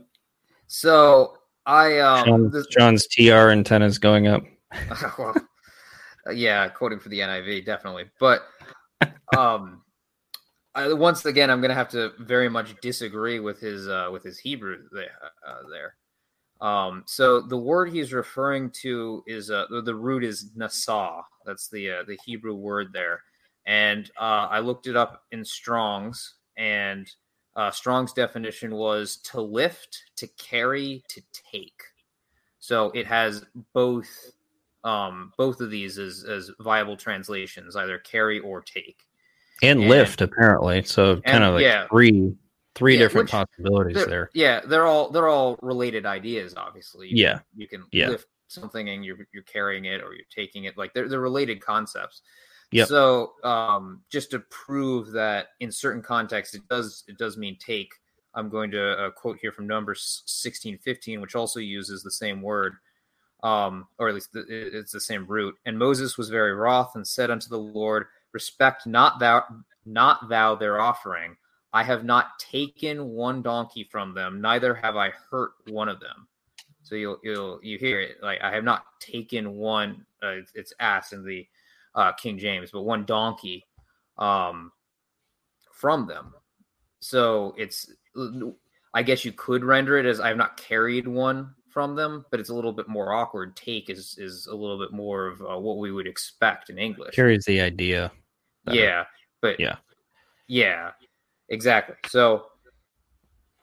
[0.68, 4.44] so i um Sean- this- John's TR antenna is going up.
[5.18, 5.34] well,
[6.34, 8.06] yeah, quoting for the NIV, definitely.
[8.20, 8.42] But
[9.38, 9.79] um,
[10.76, 14.24] I, once again, I'm going to have to very much disagree with his uh, with
[14.24, 15.12] his Hebrew there.
[15.46, 15.96] Uh, there.
[16.62, 21.24] Um, so the word he's referring to is uh, the, root is nasa.
[21.46, 23.24] That's the uh, the Hebrew word there,
[23.66, 27.10] and uh, I looked it up in Strong's, and
[27.56, 31.82] uh, Strong's definition was to lift, to carry, to take.
[32.60, 34.10] So it has both
[34.86, 39.09] um both of these as as viable translations either carry or take
[39.62, 40.84] And, And- lift apparently.
[40.84, 41.88] So kind of like yeah.
[41.90, 42.34] three
[42.76, 44.30] three Yeah, different possibilities there.
[44.34, 47.34] yeah they're all they're all related ideas obviously You Yeah.
[47.34, 48.10] can, you can Yeah.
[48.10, 51.60] lift something and you're you're carrying it or you're taking it like they're they're related
[51.62, 52.22] concepts
[52.72, 52.86] Yeah.
[52.86, 57.92] so um just to prove that in certain contexts it does it does mean take
[58.36, 62.42] i'm going to uh, quote here from numbers 16 15 which also uses the same
[62.42, 62.76] word
[63.44, 67.06] um or at least the, it's the same root and moses was very wroth and
[67.06, 69.44] said unto the lord respect not thou
[69.86, 71.36] not thou their offering.
[71.72, 76.28] I have not taken one donkey from them, neither have I hurt one of them.
[76.84, 80.06] So you'll you'll you hear it like I have not taken one.
[80.22, 81.48] Uh, it's ass in the
[81.94, 83.66] uh, King James, but one donkey
[84.18, 84.72] um,
[85.72, 86.34] from them.
[87.00, 87.92] So it's
[88.94, 92.40] I guess you could render it as I have not carried one from them, but
[92.40, 93.56] it's a little bit more awkward.
[93.56, 97.16] Take is is a little bit more of uh, what we would expect in English.
[97.16, 98.12] Carries the idea.
[98.72, 99.06] Yeah,
[99.42, 99.78] but yeah,
[100.48, 100.92] yeah,
[101.50, 101.96] exactly.
[102.08, 102.46] So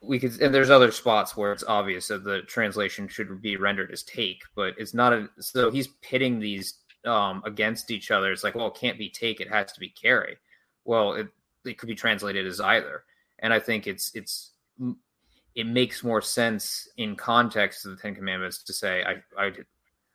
[0.02, 3.90] we could, and there's other spots where it's obvious that the translation should be rendered
[3.90, 5.28] as take, but it's not a.
[5.40, 8.32] So he's pitting these um, against each other.
[8.32, 10.36] It's like, well, it can't be take; it has to be carry.
[10.84, 11.28] Well, it
[11.64, 13.04] it could be translated as either,
[13.40, 14.52] and I think it's it's
[15.56, 19.52] it makes more sense in context of the Ten Commandments to say, I, I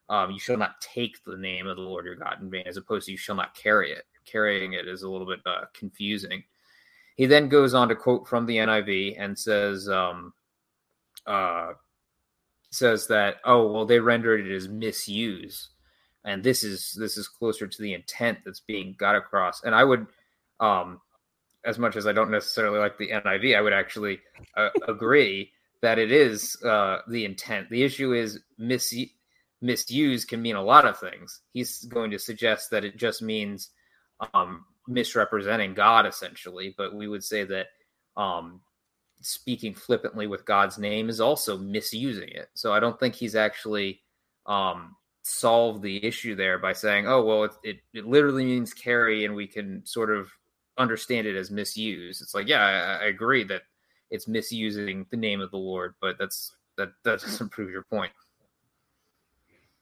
[0.07, 2.77] um, you shall not take the name of the Lord your God in vain, as
[2.77, 4.05] opposed to you shall not carry it.
[4.25, 6.43] Carrying it is a little bit uh, confusing.
[7.15, 10.33] He then goes on to quote from the NIV and says, um,
[11.25, 11.71] uh,
[12.69, 15.69] says that, oh, well, they rendered it as misuse.
[16.23, 19.63] And this is this is closer to the intent that's being got across.
[19.63, 20.05] And I would
[20.59, 21.01] um,
[21.65, 24.19] as much as I don't necessarily like the NIV, I would actually
[24.57, 27.69] uh, agree that it is uh, the intent.
[27.69, 28.93] The issue is mis-
[29.61, 31.41] misuse can mean a lot of things.
[31.53, 33.69] He's going to suggest that it just means
[34.33, 36.73] um, misrepresenting God, essentially.
[36.77, 37.67] But we would say that
[38.17, 38.61] um,
[39.21, 42.49] speaking flippantly with God's name is also misusing it.
[42.53, 44.01] So I don't think he's actually
[44.45, 49.25] um, solved the issue there by saying, "Oh, well, it, it, it literally means carry,"
[49.25, 50.29] and we can sort of
[50.81, 52.21] understand it as misuse.
[52.21, 53.63] It's like, yeah, I, I, agree that
[54.09, 58.11] it's misusing the name of the Lord, but that's that that doesn't prove your point.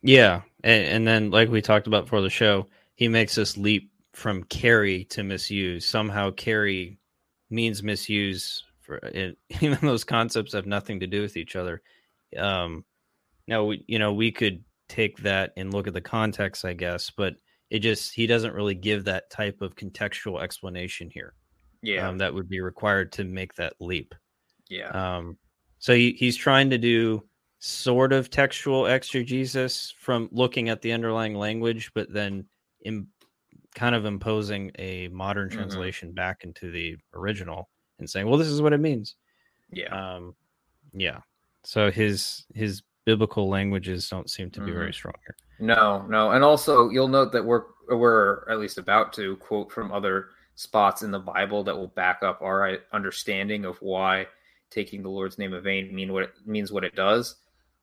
[0.02, 3.92] Yeah, and, and then like we talked about for the show, he makes us leap
[4.14, 5.86] from carry to misuse.
[5.86, 7.00] Somehow, carry
[7.50, 8.64] means misuse.
[8.82, 11.82] For it, even those concepts have nothing to do with each other.
[12.38, 12.86] Um,
[13.48, 17.10] now, we, you know, we could take that and look at the context, I guess,
[17.10, 17.36] but
[17.70, 21.34] it just he doesn't really give that type of contextual explanation here.
[21.82, 24.14] Yeah, um, that would be required to make that leap.
[24.70, 24.90] Yeah.
[24.90, 25.38] Um,
[25.80, 27.24] so he, he's trying to do
[27.60, 32.46] sort of textual exegesis from looking at the underlying language, but then
[32.82, 33.08] in
[33.76, 35.58] kind of imposing a modern mm-hmm.
[35.58, 36.16] translation mm-hmm.
[36.16, 39.16] back into the original and saying, "Well, this is what it means."
[39.72, 40.16] Yeah.
[40.16, 40.36] Um,
[40.94, 41.20] yeah.
[41.64, 44.78] So his his biblical languages don't seem to be mm-hmm.
[44.78, 45.36] very strong here.
[45.58, 49.92] No, no, and also you'll note that we're we're at least about to quote from
[49.92, 54.28] other spots in the Bible that will back up our understanding of why
[54.70, 57.38] taking the Lord's name in vain mean what it means what it does.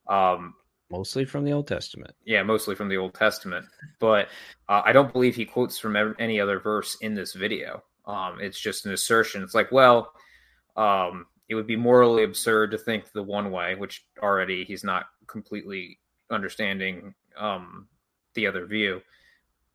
[0.07, 0.55] Um,
[0.93, 2.15] mostly from the Old Testament.
[2.25, 3.67] Yeah, mostly from the Old Testament,
[3.99, 4.29] but
[4.69, 7.83] uh, I don't believe he quotes from any other verse in this video.
[8.07, 9.43] Um, it's just an assertion.
[9.43, 10.13] It's like, well,
[10.77, 15.07] um, it would be morally absurd to think the one way, which already he's not
[15.27, 15.99] completely
[16.31, 17.89] understanding um,
[18.35, 19.03] the other view,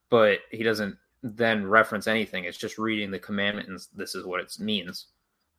[0.10, 2.46] but he doesn't then reference anything.
[2.46, 5.08] It's just reading the commandment, and this is what it means.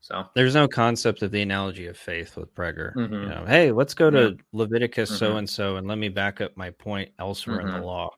[0.01, 2.93] So there's no concept of the analogy of faith with Prager.
[2.95, 3.15] Mm-hmm.
[3.15, 6.57] You know, hey, let's go to Leviticus so and so, and let me back up
[6.57, 7.69] my point elsewhere mm-hmm.
[7.69, 7.87] in the mm-hmm.
[7.87, 8.11] law.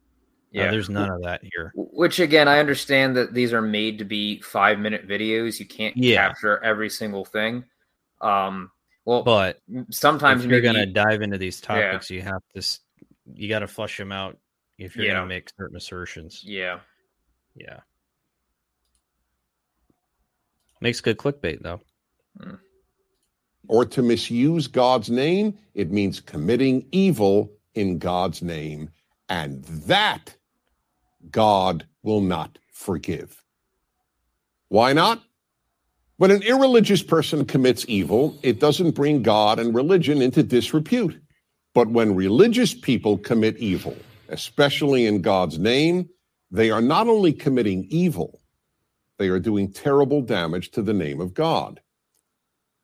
[0.50, 1.72] Yeah, uh, there's none of that here.
[1.74, 5.60] Which again, I understand that these are made to be five minute videos.
[5.60, 6.28] You can't yeah.
[6.28, 7.64] capture every single thing.
[8.22, 8.70] Um,
[9.04, 12.16] well, but sometimes if you're going to dive into these topics, yeah.
[12.16, 12.78] you have to
[13.34, 14.38] you got to flush them out
[14.78, 15.12] if you're yeah.
[15.12, 16.42] going to make certain assertions.
[16.44, 16.80] Yeah.
[17.54, 17.80] Yeah.
[20.80, 21.80] Makes good clickbait though.
[22.40, 22.58] Mm.
[23.68, 28.90] Or to misuse God's name, it means committing evil in God's name.
[29.30, 30.34] And that
[31.30, 33.42] God will not forgive.
[34.68, 35.22] Why not?
[36.16, 41.20] When an irreligious person commits evil, it doesn't bring God and religion into disrepute.
[41.74, 43.96] But when religious people commit evil,
[44.28, 46.08] especially in God's name,
[46.52, 48.40] they are not only committing evil,
[49.18, 51.80] they are doing terrible damage to the name of God.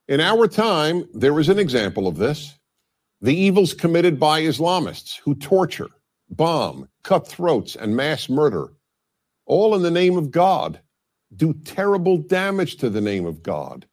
[0.08, 2.56] In our time, there is an example of this
[3.22, 5.90] the evils committed by Islamists who torture,
[6.30, 8.72] bomb, cut throats, and mass murder,
[9.44, 10.80] all in the name of God,
[11.36, 13.86] do terrible damage to the name of God.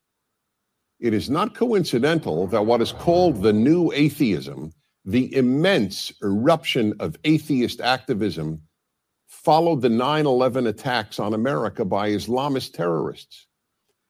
[1.00, 4.72] It is not coincidental that what is called the new atheism
[5.08, 8.62] the immense eruption of atheist activism
[9.26, 13.48] followed the 9 11 attacks on America by Islamist terrorists.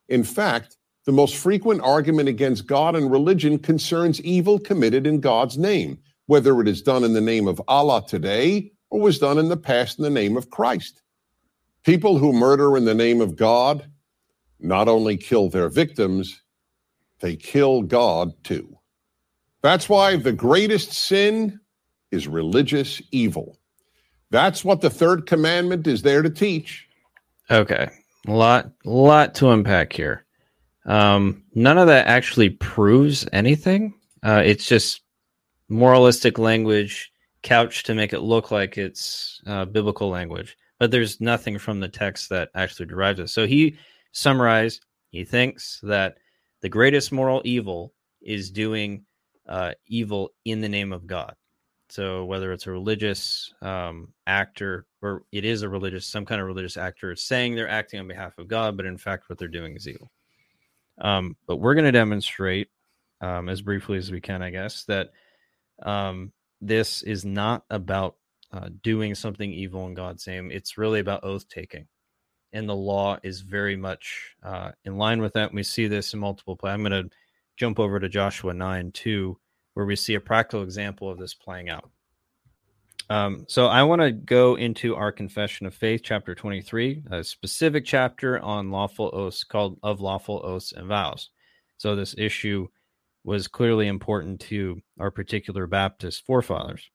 [0.10, 5.56] In fact, the most frequent argument against God and religion concerns evil committed in God's
[5.56, 9.50] name, whether it is done in the name of Allah today or was done in
[9.50, 11.04] the past in the name of Christ.
[11.88, 13.90] People who murder in the name of God
[14.60, 16.42] not only kill their victims,
[17.22, 18.78] they kill God too.
[19.62, 21.62] That's why the greatest sin
[22.12, 23.58] is religious evil.
[24.32, 26.86] That's what the third commandment is there to teach.
[27.50, 27.88] Okay.
[28.28, 30.26] A lot lot to unpack here.
[30.88, 33.94] Um, none of that actually proves anything.
[34.24, 35.04] Uh, it's just
[35.70, 41.58] moralistic language couched to make it look like it's uh, biblical language, but there's nothing
[41.58, 43.30] from the text that actually derives it.
[43.30, 43.78] So he
[44.12, 46.18] summarized, he thinks that
[46.62, 49.06] the greatest moral evil is doing
[49.48, 51.36] uh, evil in the name of God.
[51.90, 56.48] So whether it's a religious um, actor or it is a religious, some kind of
[56.48, 59.76] religious actor saying they're acting on behalf of God, but in fact what they're doing
[59.76, 60.12] is evil.
[61.00, 62.70] Um, but we're going to demonstrate
[63.22, 65.12] um, as briefly as we can, I guess, that
[65.84, 68.16] um, this is not about
[68.52, 70.52] uh, doing something evil in God's name.
[70.52, 71.88] It's really about oath taking.
[72.54, 75.50] And the law is very much uh, in line with that.
[75.50, 76.76] And we see this in multiple places.
[76.76, 77.16] I'm going to
[77.58, 79.38] jump over to Joshua 9 2,
[79.74, 81.90] where we see a practical example of this playing out.
[83.10, 87.86] Um, so I want to go into our confession of faith, chapter 23, a specific
[87.86, 91.30] chapter on lawful oaths called of lawful oaths and vows.
[91.78, 92.68] So this issue
[93.24, 96.90] was clearly important to our particular Baptist forefathers.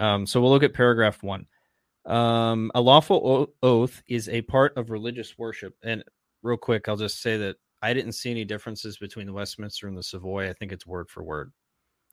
[0.00, 1.46] Um, so we'll look at paragraph one.
[2.06, 5.74] Um, a lawful oath is a part of religious worship.
[5.84, 6.02] And
[6.42, 9.96] real quick, I'll just say that I didn't see any differences between the Westminster and
[9.96, 10.48] the Savoy.
[10.48, 11.52] I think it's word for word,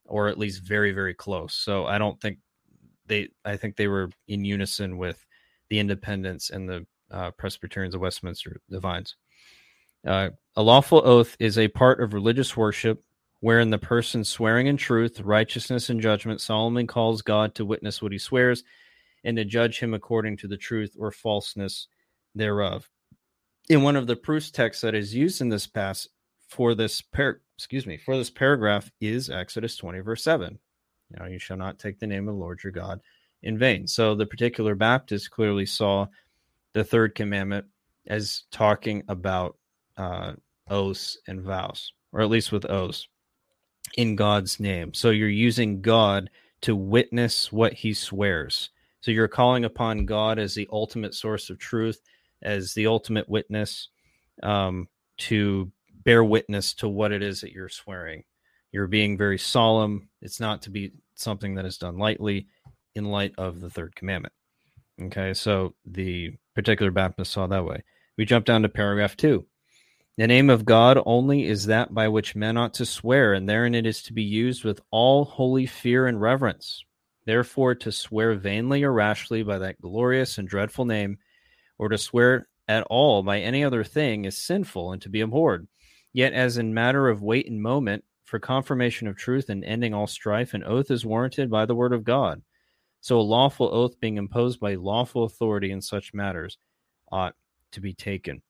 [0.06, 1.54] or at least very, very close.
[1.54, 2.40] So I don't think
[3.06, 5.26] they, I think they were in unison with
[5.70, 9.16] the Independents and the uh, Presbyterians of Westminster Divines.
[10.06, 13.04] Uh, a lawful oath is a part of religious worship
[13.40, 18.12] wherein the person swearing in truth, righteousness, and judgment solemnly calls God to witness what
[18.12, 18.64] he swears
[19.24, 21.88] and to judge him according to the truth or falseness
[22.34, 22.90] thereof.
[23.70, 26.08] In one of the proofs texts that is used in this pass
[26.48, 30.58] for this par- excuse me for this paragraph is Exodus 20 verse 7.
[31.12, 33.02] You know, you shall not take the name of the Lord your God
[33.44, 33.88] in vain.
[33.88, 36.08] So the particular Baptist clearly saw
[36.74, 37.66] the third commandment
[38.08, 39.58] as talking about
[39.98, 40.34] uh,
[40.70, 43.08] oaths and vows, or at least with oaths
[43.96, 44.94] in God's name.
[44.94, 46.30] So you're using God
[46.62, 48.70] to witness what he swears.
[49.02, 52.02] So you're calling upon God as the ultimate source of truth,
[52.42, 53.90] as the ultimate witness
[54.44, 55.72] um, to
[56.04, 58.24] bear witness to what it is that you're swearing.
[58.72, 60.10] You're being very solemn.
[60.22, 62.48] It's not to be something that is done lightly
[62.96, 64.34] in light of the third commandment.
[65.02, 67.84] Okay, so the particular Baptist saw that way.
[68.18, 69.46] We jump down to paragraph two.
[70.18, 73.76] The name of God only is that by which men ought to swear, and therein
[73.76, 76.84] it is to be used with all holy fear and reverence.
[77.26, 81.20] Therefore, to swear vainly or rashly by that glorious and dreadful name,
[81.78, 85.68] or to swear at all by any other thing, is sinful and to be abhorred.
[86.14, 90.08] Yet, as in matter of weight and moment, for confirmation of truth and ending all
[90.08, 92.42] strife, an oath is warranted by the word of God.
[93.02, 96.58] So, a lawful oath being imposed by lawful authority in such matters
[97.12, 97.36] ought
[97.74, 98.42] to be taken.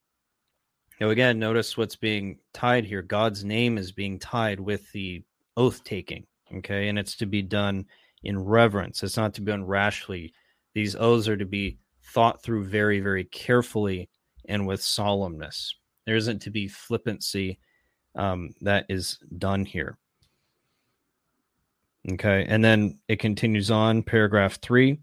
[1.00, 3.02] Now, again, notice what's being tied here.
[3.02, 5.24] God's name is being tied with the
[5.56, 6.26] oath taking.
[6.56, 6.88] Okay.
[6.88, 7.86] And it's to be done
[8.24, 10.34] in reverence, it's not to be done rashly.
[10.74, 14.10] These oaths are to be thought through very, very carefully
[14.46, 15.74] and with solemnness.
[16.06, 17.60] There isn't to be flippancy
[18.16, 19.98] um, that is done here.
[22.12, 22.46] Okay.
[22.48, 25.00] And then it continues on, paragraph three.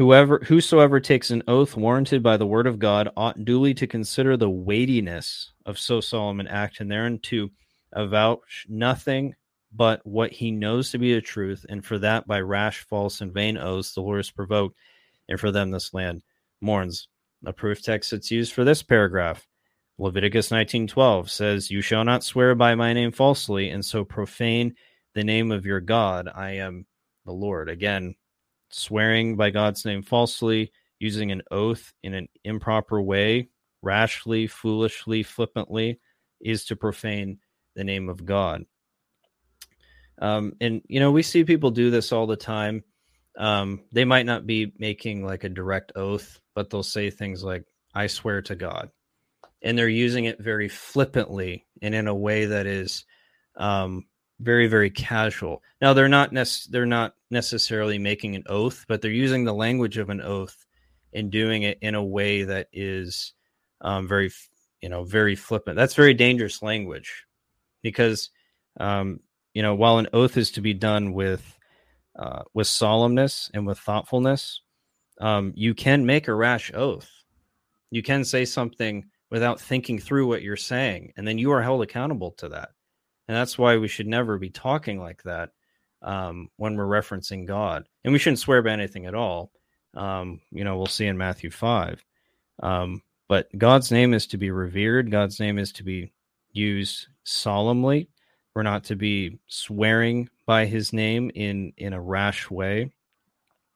[0.00, 4.34] Whoever whosoever takes an oath warranted by the word of God ought duly to consider
[4.34, 7.50] the weightiness of so solemn an act, and therein to
[7.94, 9.34] avouch nothing
[9.70, 13.34] but what he knows to be the truth, and for that by rash, false, and
[13.34, 14.78] vain oaths the Lord is provoked,
[15.28, 16.22] and for them this land
[16.62, 17.06] mourns.
[17.44, 19.46] A proof text that's used for this paragraph.
[19.98, 24.76] Leviticus 19:12 says, "You shall not swear by my name falsely, and so profane
[25.12, 26.26] the name of your God.
[26.26, 26.86] I am
[27.26, 28.14] the Lord." Again,
[28.70, 33.48] swearing by God's name falsely, using an oath in an improper way,
[33.82, 35.98] rashly, foolishly, flippantly,
[36.40, 37.38] is to profane
[37.74, 38.64] the name of God.
[40.20, 42.84] Um, and, you know, we see people do this all the time.
[43.38, 47.64] Um, they might not be making like a direct oath, but they'll say things like,
[47.94, 48.90] I swear to God.
[49.62, 53.04] And they're using it very flippantly and in a way that is
[53.56, 54.06] um,
[54.40, 55.62] very very casual.
[55.80, 59.98] Now they're not nec- they're not necessarily making an oath, but they're using the language
[59.98, 60.66] of an oath
[61.12, 63.34] and doing it in a way that is
[63.80, 64.30] um, very
[64.80, 65.76] you know very flippant.
[65.76, 67.26] That's very dangerous language
[67.82, 68.30] because
[68.78, 69.20] um,
[69.54, 71.58] you know while an oath is to be done with
[72.18, 74.62] uh, with solemnness and with thoughtfulness,
[75.20, 77.10] um, you can make a rash oath.
[77.90, 81.82] You can say something without thinking through what you're saying, and then you are held
[81.82, 82.70] accountable to that.
[83.30, 85.50] And that's why we should never be talking like that
[86.02, 87.86] um, when we're referencing God.
[88.02, 89.52] And we shouldn't swear by anything at all.
[89.94, 92.04] Um, you know, we'll see in Matthew 5.
[92.60, 96.12] Um, but God's name is to be revered, God's name is to be
[96.50, 98.08] used solemnly.
[98.56, 102.90] We're not to be swearing by his name in in a rash way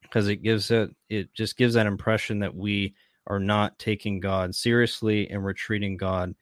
[0.02, 2.96] because it gives it it just gives that impression that we
[3.28, 6.34] are not taking God seriously and we're treating God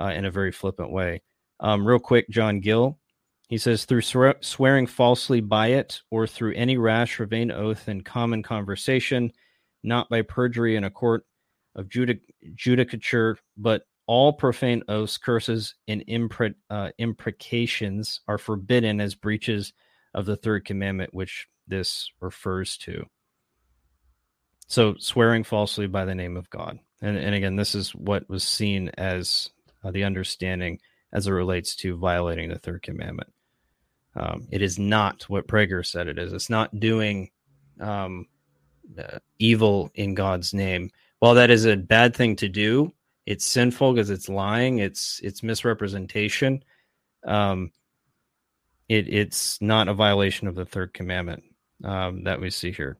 [0.00, 1.20] uh, in a very flippant way.
[1.60, 2.98] Um, real quick, John Gill,
[3.48, 7.88] he says, through swear- swearing falsely by it or through any rash or vain oath
[7.88, 9.32] in common conversation,
[9.82, 11.26] not by perjury in a court
[11.74, 19.14] of judic- judicature, but all profane oaths, curses, and impre- uh, imprecations are forbidden as
[19.14, 19.72] breaches
[20.12, 23.06] of the third commandment, which this refers to.
[24.66, 26.78] So, swearing falsely by the name of God.
[27.02, 29.50] And, and again, this is what was seen as
[29.82, 30.80] uh, the understanding
[31.14, 33.32] as it relates to violating the third commandment.
[34.16, 36.32] Um, it is not what Prager said it is.
[36.32, 37.30] It's not doing
[37.80, 38.26] um,
[38.98, 40.90] uh, evil in God's name.
[41.20, 42.92] While that is a bad thing to do,
[43.26, 44.78] it's sinful because it's lying.
[44.78, 46.62] It's it's misrepresentation.
[47.24, 47.70] Um,
[48.88, 51.42] it it's not a violation of the third commandment
[51.82, 52.98] um, that we see here.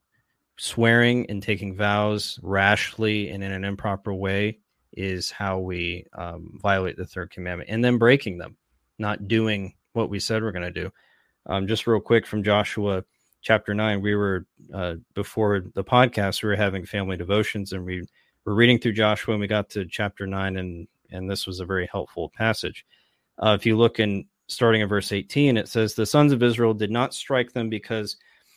[0.56, 4.60] Swearing and taking vows rashly and in an improper way
[4.96, 8.56] is how we um, violate the third commandment, and then breaking them,
[8.98, 10.92] not doing what we said we're going to do.
[11.46, 13.04] Um, just real quick from Joshua
[13.42, 18.02] chapter nine, we were uh, before the podcast, we were having family devotions, and we
[18.44, 21.66] were reading through Joshua, and we got to chapter nine, and and this was a
[21.66, 22.84] very helpful passage.
[23.42, 26.74] Uh, if you look in starting in verse 18, it says, The sons of Israel
[26.74, 28.16] did not strike them because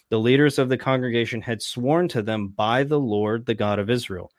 [0.09, 3.89] the leaders of the congregation had sworn to them by the Lord, the God of
[3.89, 4.31] Israel.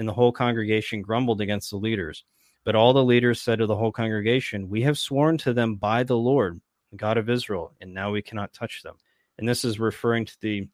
[0.00, 2.24] And the whole congregation grumbled against the leaders.
[2.64, 6.04] But all the leaders said to the whole congregation, We have sworn to them by
[6.04, 8.96] the Lord, the God of Israel, and now we cannot touch them.
[9.38, 10.68] And this is referring to the,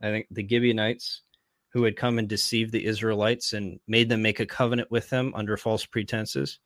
[0.00, 1.22] I think, the Gibeonites
[1.70, 5.32] who had come and deceived the Israelites and made them make a covenant with them
[5.34, 6.60] under false pretenses.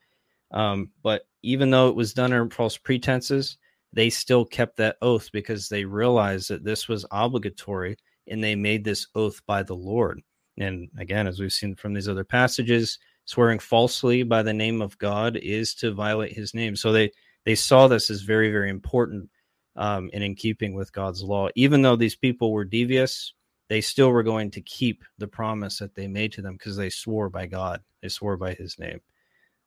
[0.50, 3.56] Um, but even though it was done under false pretenses,
[3.94, 7.96] they still kept that oath because they realized that this was obligatory
[8.26, 10.20] and they made this oath by the Lord.
[10.58, 14.98] And again, as we've seen from these other passages, swearing falsely by the name of
[14.98, 16.76] God is to violate his name.
[16.76, 17.10] So they,
[17.44, 19.30] they saw this as very, very important
[19.76, 21.48] um, and in keeping with God's law.
[21.54, 23.34] Even though these people were devious,
[23.68, 26.90] they still were going to keep the promise that they made to them because they
[26.90, 29.00] swore by God, they swore by his name.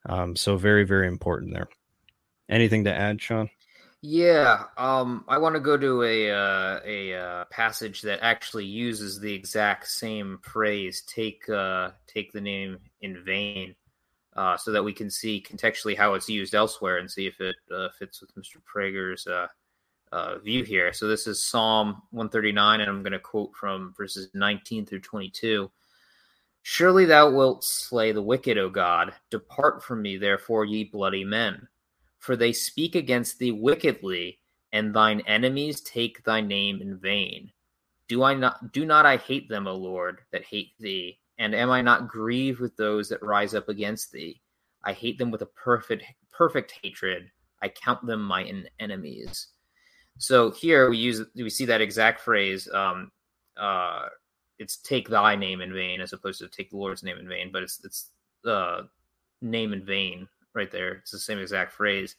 [0.06, 1.68] Um, so very, very important there.
[2.50, 3.50] Anything to add, Sean?
[4.02, 9.20] Yeah, um, I want to go to a uh, a uh, passage that actually uses
[9.20, 13.76] the exact same phrase "take uh, take the name in vain,"
[14.36, 17.56] uh, so that we can see contextually how it's used elsewhere and see if it
[17.74, 18.58] uh, fits with Mr.
[18.64, 20.94] Prager's uh, view here.
[20.94, 25.72] So this is Psalm 139, and I'm going to quote from verses 19 through 22.
[26.62, 29.14] Surely thou wilt slay the wicked, O God.
[29.32, 31.68] Depart from me, therefore, ye bloody men.
[32.28, 34.40] For they speak against thee wickedly,
[34.74, 37.54] and thine enemies take thy name in vain.
[38.10, 41.20] Do I not do not I hate them, O Lord, that hate thee?
[41.38, 44.42] And am I not grieved with those that rise up against thee?
[44.84, 47.32] I hate them with a perfect perfect hatred.
[47.62, 48.44] I count them my
[48.78, 49.48] enemies.
[50.18, 52.68] So here we use we see that exact phrase.
[52.74, 53.10] Um,
[53.56, 54.08] uh,
[54.60, 57.54] it's take thy name in vain as opposed to take the Lord's name in vain,
[57.54, 58.10] but it's it's
[58.46, 58.82] uh,
[59.42, 60.28] name in vain
[60.58, 60.94] right there.
[60.94, 62.16] It's the same exact phrase.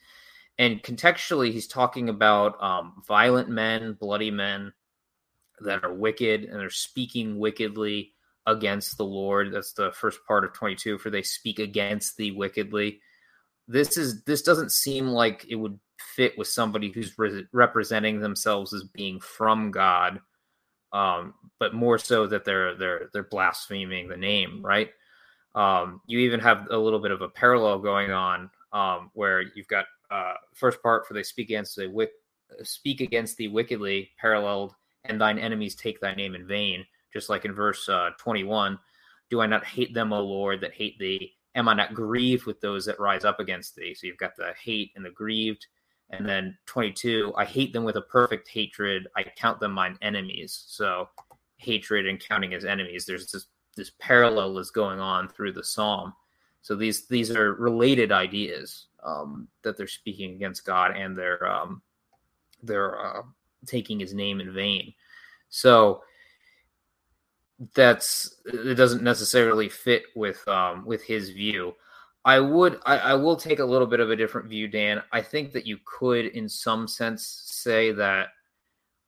[0.58, 4.72] And contextually, he's talking about um, violent men, bloody men
[5.60, 8.14] that are wicked and are speaking wickedly
[8.46, 9.52] against the Lord.
[9.52, 10.98] That's the first part of 22.
[10.98, 13.00] For they speak against thee wickedly.
[13.68, 15.78] This is this doesn't seem like it would
[16.16, 20.20] fit with somebody who's re- representing themselves as being from God,
[20.92, 24.88] um, but more so that they're they're they're blaspheming the name, right?
[25.54, 29.68] Um, you even have a little bit of a parallel going on um, where you've
[29.68, 32.10] got uh, first part for they speak against the wick,
[32.62, 34.74] speak against thee wickedly, paralleled,
[35.04, 36.84] and thine enemies take thy name in vain.
[37.12, 38.78] Just like in verse uh, 21,
[39.30, 41.34] do I not hate them, O Lord, that hate thee?
[41.54, 43.94] Am I not grieved with those that rise up against thee?
[43.94, 45.66] So you've got the hate and the grieved.
[46.10, 49.08] And then 22, I hate them with a perfect hatred.
[49.16, 50.64] I count them mine enemies.
[50.68, 51.08] So
[51.56, 53.04] hatred and counting as enemies.
[53.04, 53.46] There's this
[53.78, 56.12] this parallel is going on through the psalm.
[56.60, 61.80] So these these are related ideas um, that they're speaking against God and they're um,
[62.62, 63.22] they're uh,
[63.64, 64.92] taking His name in vain.
[65.48, 66.02] So
[67.74, 71.74] that's it doesn't necessarily fit with um with his view.
[72.24, 75.02] I would I, I will take a little bit of a different view, Dan.
[75.12, 78.28] I think that you could in some sense say that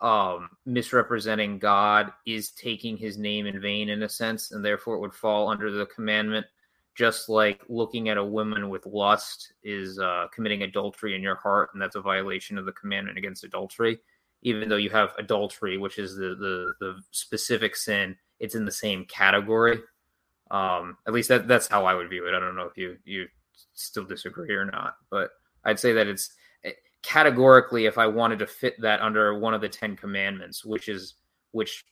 [0.00, 5.00] um misrepresenting God is taking his name in vain in a sense, and therefore it
[5.00, 6.46] would fall under the commandment
[6.94, 11.70] just like looking at a woman with lust is uh, committing adultery in your heart,
[11.72, 13.98] and that's a violation of the commandment against adultery.
[14.42, 18.72] Even though you have adultery, which is the the, the specific sin, it's in the
[18.72, 19.80] same category.
[20.50, 22.34] Um, at least that that's how I would view it.
[22.34, 23.28] I don't know if you you
[23.74, 25.30] still disagree or not, but
[25.64, 26.34] I'd say that it's
[27.02, 31.14] categorically if I wanted to fit that under one of the Ten Commandments, which is
[31.52, 31.84] which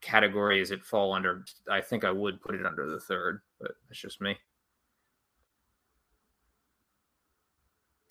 [0.00, 1.44] category does it fall under?
[1.70, 4.36] I think I would put it under the third, but that's just me.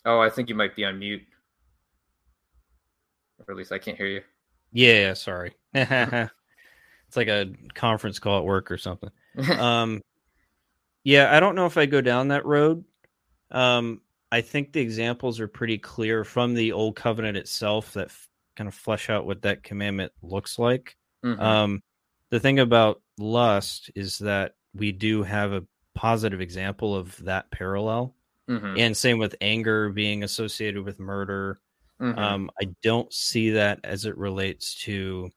[0.05, 1.23] Oh, I think you might be on mute.
[3.39, 4.21] Or at least I can't hear you.
[4.71, 5.55] Yeah, sorry.
[5.73, 6.31] it's
[7.15, 9.09] like a conference call at work or something.
[9.57, 10.01] um,
[11.03, 12.83] yeah, I don't know if I go down that road.
[13.51, 14.01] Um,
[14.35, 18.27] I think the examples are pretty clear from the old covenant itself that f-
[18.57, 20.97] kind of flesh out what that commandment looks like.
[21.23, 21.39] Mhm.
[21.39, 21.81] Um,
[22.31, 28.17] the thing about lust is that we do have a positive example of that parallel,
[28.49, 28.77] Mhm.
[28.77, 31.61] and same with anger being associated with murder.
[32.01, 32.17] Mhm.
[32.17, 35.31] Um, I don't see that as it relates to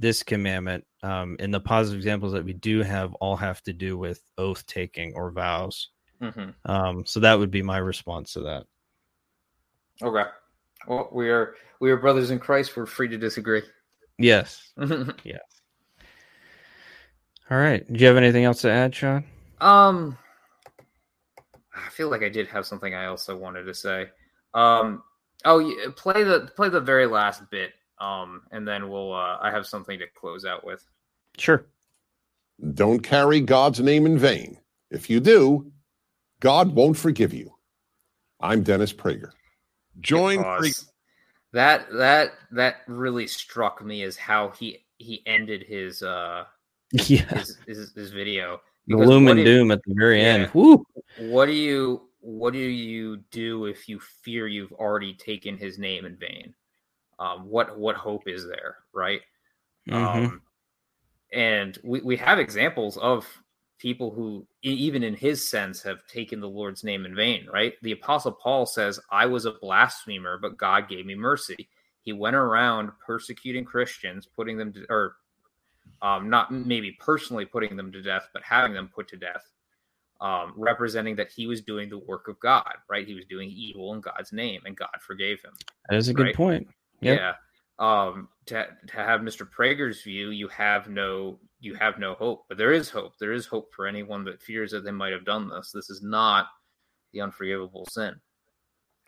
[0.00, 0.86] this commandment.
[1.04, 4.66] Um, and the positive examples that we do have all have to do with oath
[4.66, 5.91] taking or vows.
[6.22, 6.54] Mhm.
[6.66, 8.66] Um, so that would be my response to that.
[10.00, 10.28] Okay.
[10.86, 12.76] Well, we are we are brothers in Christ.
[12.76, 13.62] We're free to disagree.
[14.18, 14.72] Yes.
[15.24, 15.38] Yeah.
[17.50, 17.84] All right.
[17.92, 19.24] Do you have anything else to add, Sean?
[19.60, 20.16] um,
[21.74, 24.08] I feel like I did have something I also wanted to say.
[24.54, 25.02] Um,
[25.44, 27.72] oh, yeah, play the play the very last bit.
[27.98, 29.12] Um, and then we'll.
[29.12, 30.84] Uh, I have something to close out with.
[31.36, 31.66] Sure.
[32.74, 34.58] Don't carry God's name in vain.
[34.90, 35.70] If you do,
[36.42, 37.54] God won't forgive you.
[38.40, 39.30] I'm Dennis Prager.
[40.00, 40.90] Join Pause.
[41.52, 46.44] That that that really struck me as how he he ended his uh
[46.92, 47.22] Yeah.
[47.36, 48.60] his his, his video.
[48.88, 50.26] The Because gloom and do- doom at the very Yeah.
[50.26, 50.50] end.
[50.52, 50.84] Woo.
[51.16, 56.04] What do you what do you do if you fear you've already taken his name
[56.06, 56.54] in vain?
[57.20, 59.20] Um, what what hope is there, right?
[59.88, 59.94] Mhm.
[59.94, 60.42] Um,
[61.32, 63.28] and we, we have examples of
[63.82, 67.74] people who, even in his sense, have taken the Lord's name in vain, right?
[67.82, 71.68] The Apostle Paul says, I was a blasphemer, but God gave me mercy.
[72.02, 75.16] He went around persecuting Christians, putting them to, or
[76.00, 79.50] um, not maybe personally putting them to death, but having them put to death,
[80.20, 83.06] um, representing that he was doing the work of God, right?
[83.06, 85.54] He was doing evil in God's name, and God forgave him.
[85.88, 86.68] that is a good point.
[87.00, 87.18] Yep.
[87.18, 87.32] Yeah.
[87.80, 89.48] Um, to to have Mr.
[89.48, 93.16] Prager's view, you have no you have no hope, but there is hope.
[93.18, 95.70] There is hope for anyone that fears that they might have done this.
[95.70, 96.48] This is not
[97.12, 98.14] the unforgivable sin.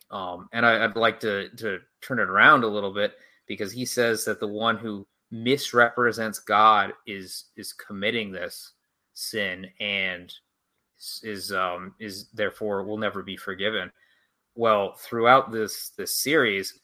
[0.09, 3.85] Um, and I, I'd like to to turn it around a little bit because he
[3.85, 8.71] says that the one who misrepresents God is is committing this
[9.13, 10.33] sin and
[11.23, 13.91] is um is therefore will never be forgiven.
[14.55, 16.79] Well, throughout this this series,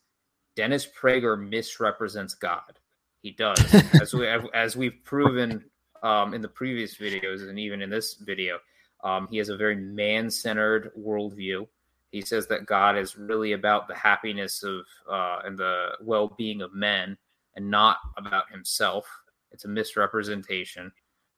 [0.58, 2.78] Dennis Prager misrepresents God.
[3.22, 3.60] He does,
[4.02, 5.64] as we as we've proven
[6.02, 8.58] um, in the previous videos and even in this video.
[9.04, 11.68] Um, he has a very man-centered worldview.
[12.12, 16.74] He says that God is really about the happiness of uh, and the well-being of
[16.74, 17.18] men,
[17.56, 19.06] and not about himself.
[19.52, 20.92] It's a misrepresentation.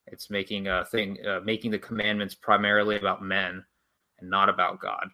[0.06, 3.64] It's making a thing, uh, making the commandments primarily about men
[4.20, 5.08] and not about God.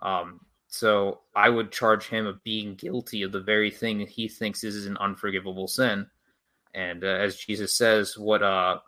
[0.00, 0.40] Um,
[0.70, 4.86] so I would charge him of being guilty of the very thing he thinks is
[4.86, 6.06] an unforgivable sin.
[6.74, 8.78] And uh, as Jesus says, what uh,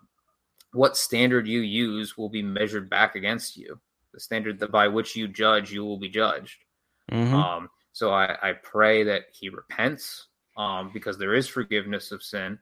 [0.73, 3.79] what standard you use will be measured back against you.
[4.15, 6.65] The standard that by which you judge, you will be judged.
[7.11, 7.33] Mhm.
[7.35, 12.59] Um, so I, I pray that he repents um, because there is forgiveness of sin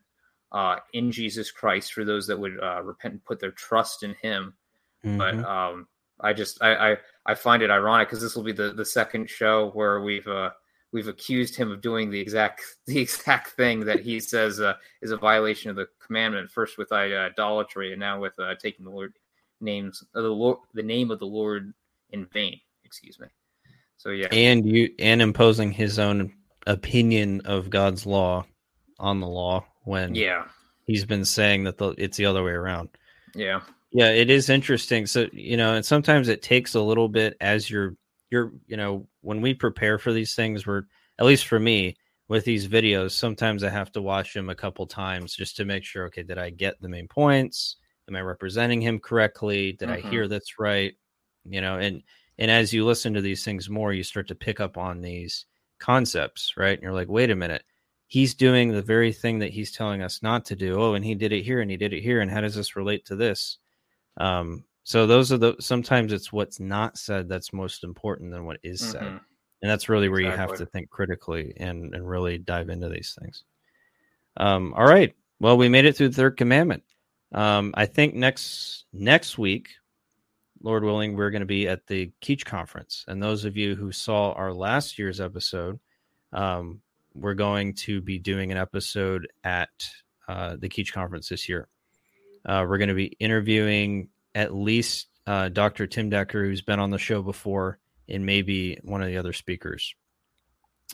[0.50, 4.14] uh, in Jesus Christ for those that would uh, repent and put their trust in
[4.14, 4.54] him
[5.02, 5.44] but Mhm.
[5.46, 5.88] um
[6.20, 6.96] i just i i,
[7.26, 10.50] I find it ironic because this will be the the second show where we've uh
[10.92, 15.10] we've accused him of doing the exact the exact thing that he says uh, is
[15.10, 19.14] a violation of the commandment first with idolatry and now with uh, taking the lord
[19.60, 21.72] names of the lord the name of the lord
[22.10, 22.58] in vain
[22.90, 23.28] excuse me.
[23.98, 24.26] So yeah.
[24.32, 26.32] And you and imposing his own
[26.66, 28.44] opinion of God's law
[28.98, 30.44] on the law when yeah.
[30.86, 32.88] he's been saying that the, it's the other way around.
[33.34, 33.60] yeah
[33.93, 35.07] Yeah, it is interesting.
[35.07, 37.97] So, you know, and sometimes it takes a little bit as you're
[38.30, 40.84] you're, you know, when we prepare for these things, we're
[41.18, 41.97] at least for me,
[42.30, 45.82] with these videos, sometimes I have to watch them a couple times just to make
[45.82, 47.76] sure, okay, did I get the main points?
[48.09, 49.72] Am I representing him correctly?
[49.72, 50.07] Did mm-hmm.
[50.07, 50.95] I hear that's right?
[51.45, 52.05] You know, and
[52.38, 55.47] and as you listen to these things more, you start to pick up on these
[55.80, 56.74] concepts, right?
[56.74, 57.64] And you're like, wait a minute,
[58.07, 60.80] he's doing the very thing that he's telling us not to do.
[60.80, 62.20] Oh, and he did it here and he did it here.
[62.20, 63.59] And how does this relate to this?
[64.16, 68.58] Um, so those are the sometimes it's what's not said that's most important than what
[68.62, 69.02] is said.
[69.02, 69.16] Mm-hmm.
[69.62, 70.42] And that's really where exactly.
[70.42, 73.44] you have to think critically and, and really dive into these things.
[74.38, 75.14] Um, all right.
[75.38, 76.82] Well, we made it through the third commandment.
[77.32, 79.68] Um, I think next next week,
[80.62, 83.04] Lord willing, we're going to be at the Keach conference.
[83.08, 85.78] And those of you who saw our last year's episode,
[86.32, 86.80] um,
[87.14, 89.70] we're going to be doing an episode at
[90.28, 91.68] uh, the Keach conference this year.
[92.45, 95.86] Uh, we're going to be interviewing at least uh, Dr.
[95.86, 97.78] Tim Decker, who's been on the show before,
[98.09, 99.95] and maybe one of the other speakers.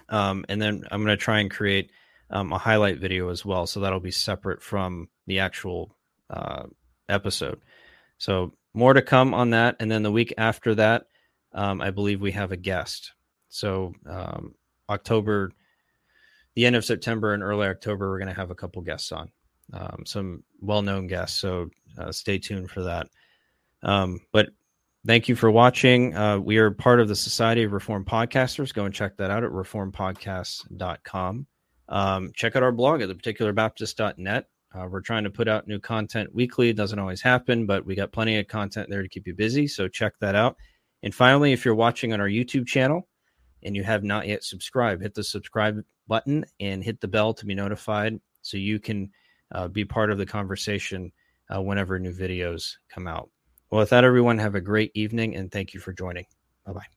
[0.08, 1.90] Um, and then I'm going to try and create
[2.30, 3.66] um, a highlight video as well.
[3.66, 5.96] So that'll be separate from the actual
[6.28, 6.64] uh,
[7.08, 7.60] episode.
[8.18, 9.76] So more to come on that.
[9.80, 11.06] And then the week after that,
[11.52, 13.12] um, I believe we have a guest.
[13.48, 14.54] So um,
[14.88, 15.52] October,
[16.54, 19.30] the end of September and early October, we're going to have a couple guests on,
[19.72, 21.40] um, some well-known guests.
[21.40, 23.08] So uh, stay tuned for that.
[23.82, 24.50] Um, but
[25.06, 26.14] thank you for watching.
[26.16, 28.72] Uh, we are part of the Society of Reformed Podcasters.
[28.72, 31.46] Go and check that out at reformpodcasts.com.
[31.88, 34.46] Um, check out our blog at theparticularbaptist.net.
[34.74, 36.68] Uh, we're trying to put out new content weekly.
[36.68, 39.66] It doesn't always happen, but we got plenty of content there to keep you busy.
[39.66, 40.56] So check that out.
[41.02, 43.08] And finally, if you're watching on our YouTube channel
[43.62, 47.46] and you have not yet subscribed, hit the subscribe button and hit the bell to
[47.46, 49.10] be notified so you can
[49.52, 51.12] uh, be part of the conversation
[51.54, 53.30] uh, whenever new videos come out.
[53.70, 56.26] Well, with that, everyone, have a great evening and thank you for joining.
[56.64, 56.95] Bye bye.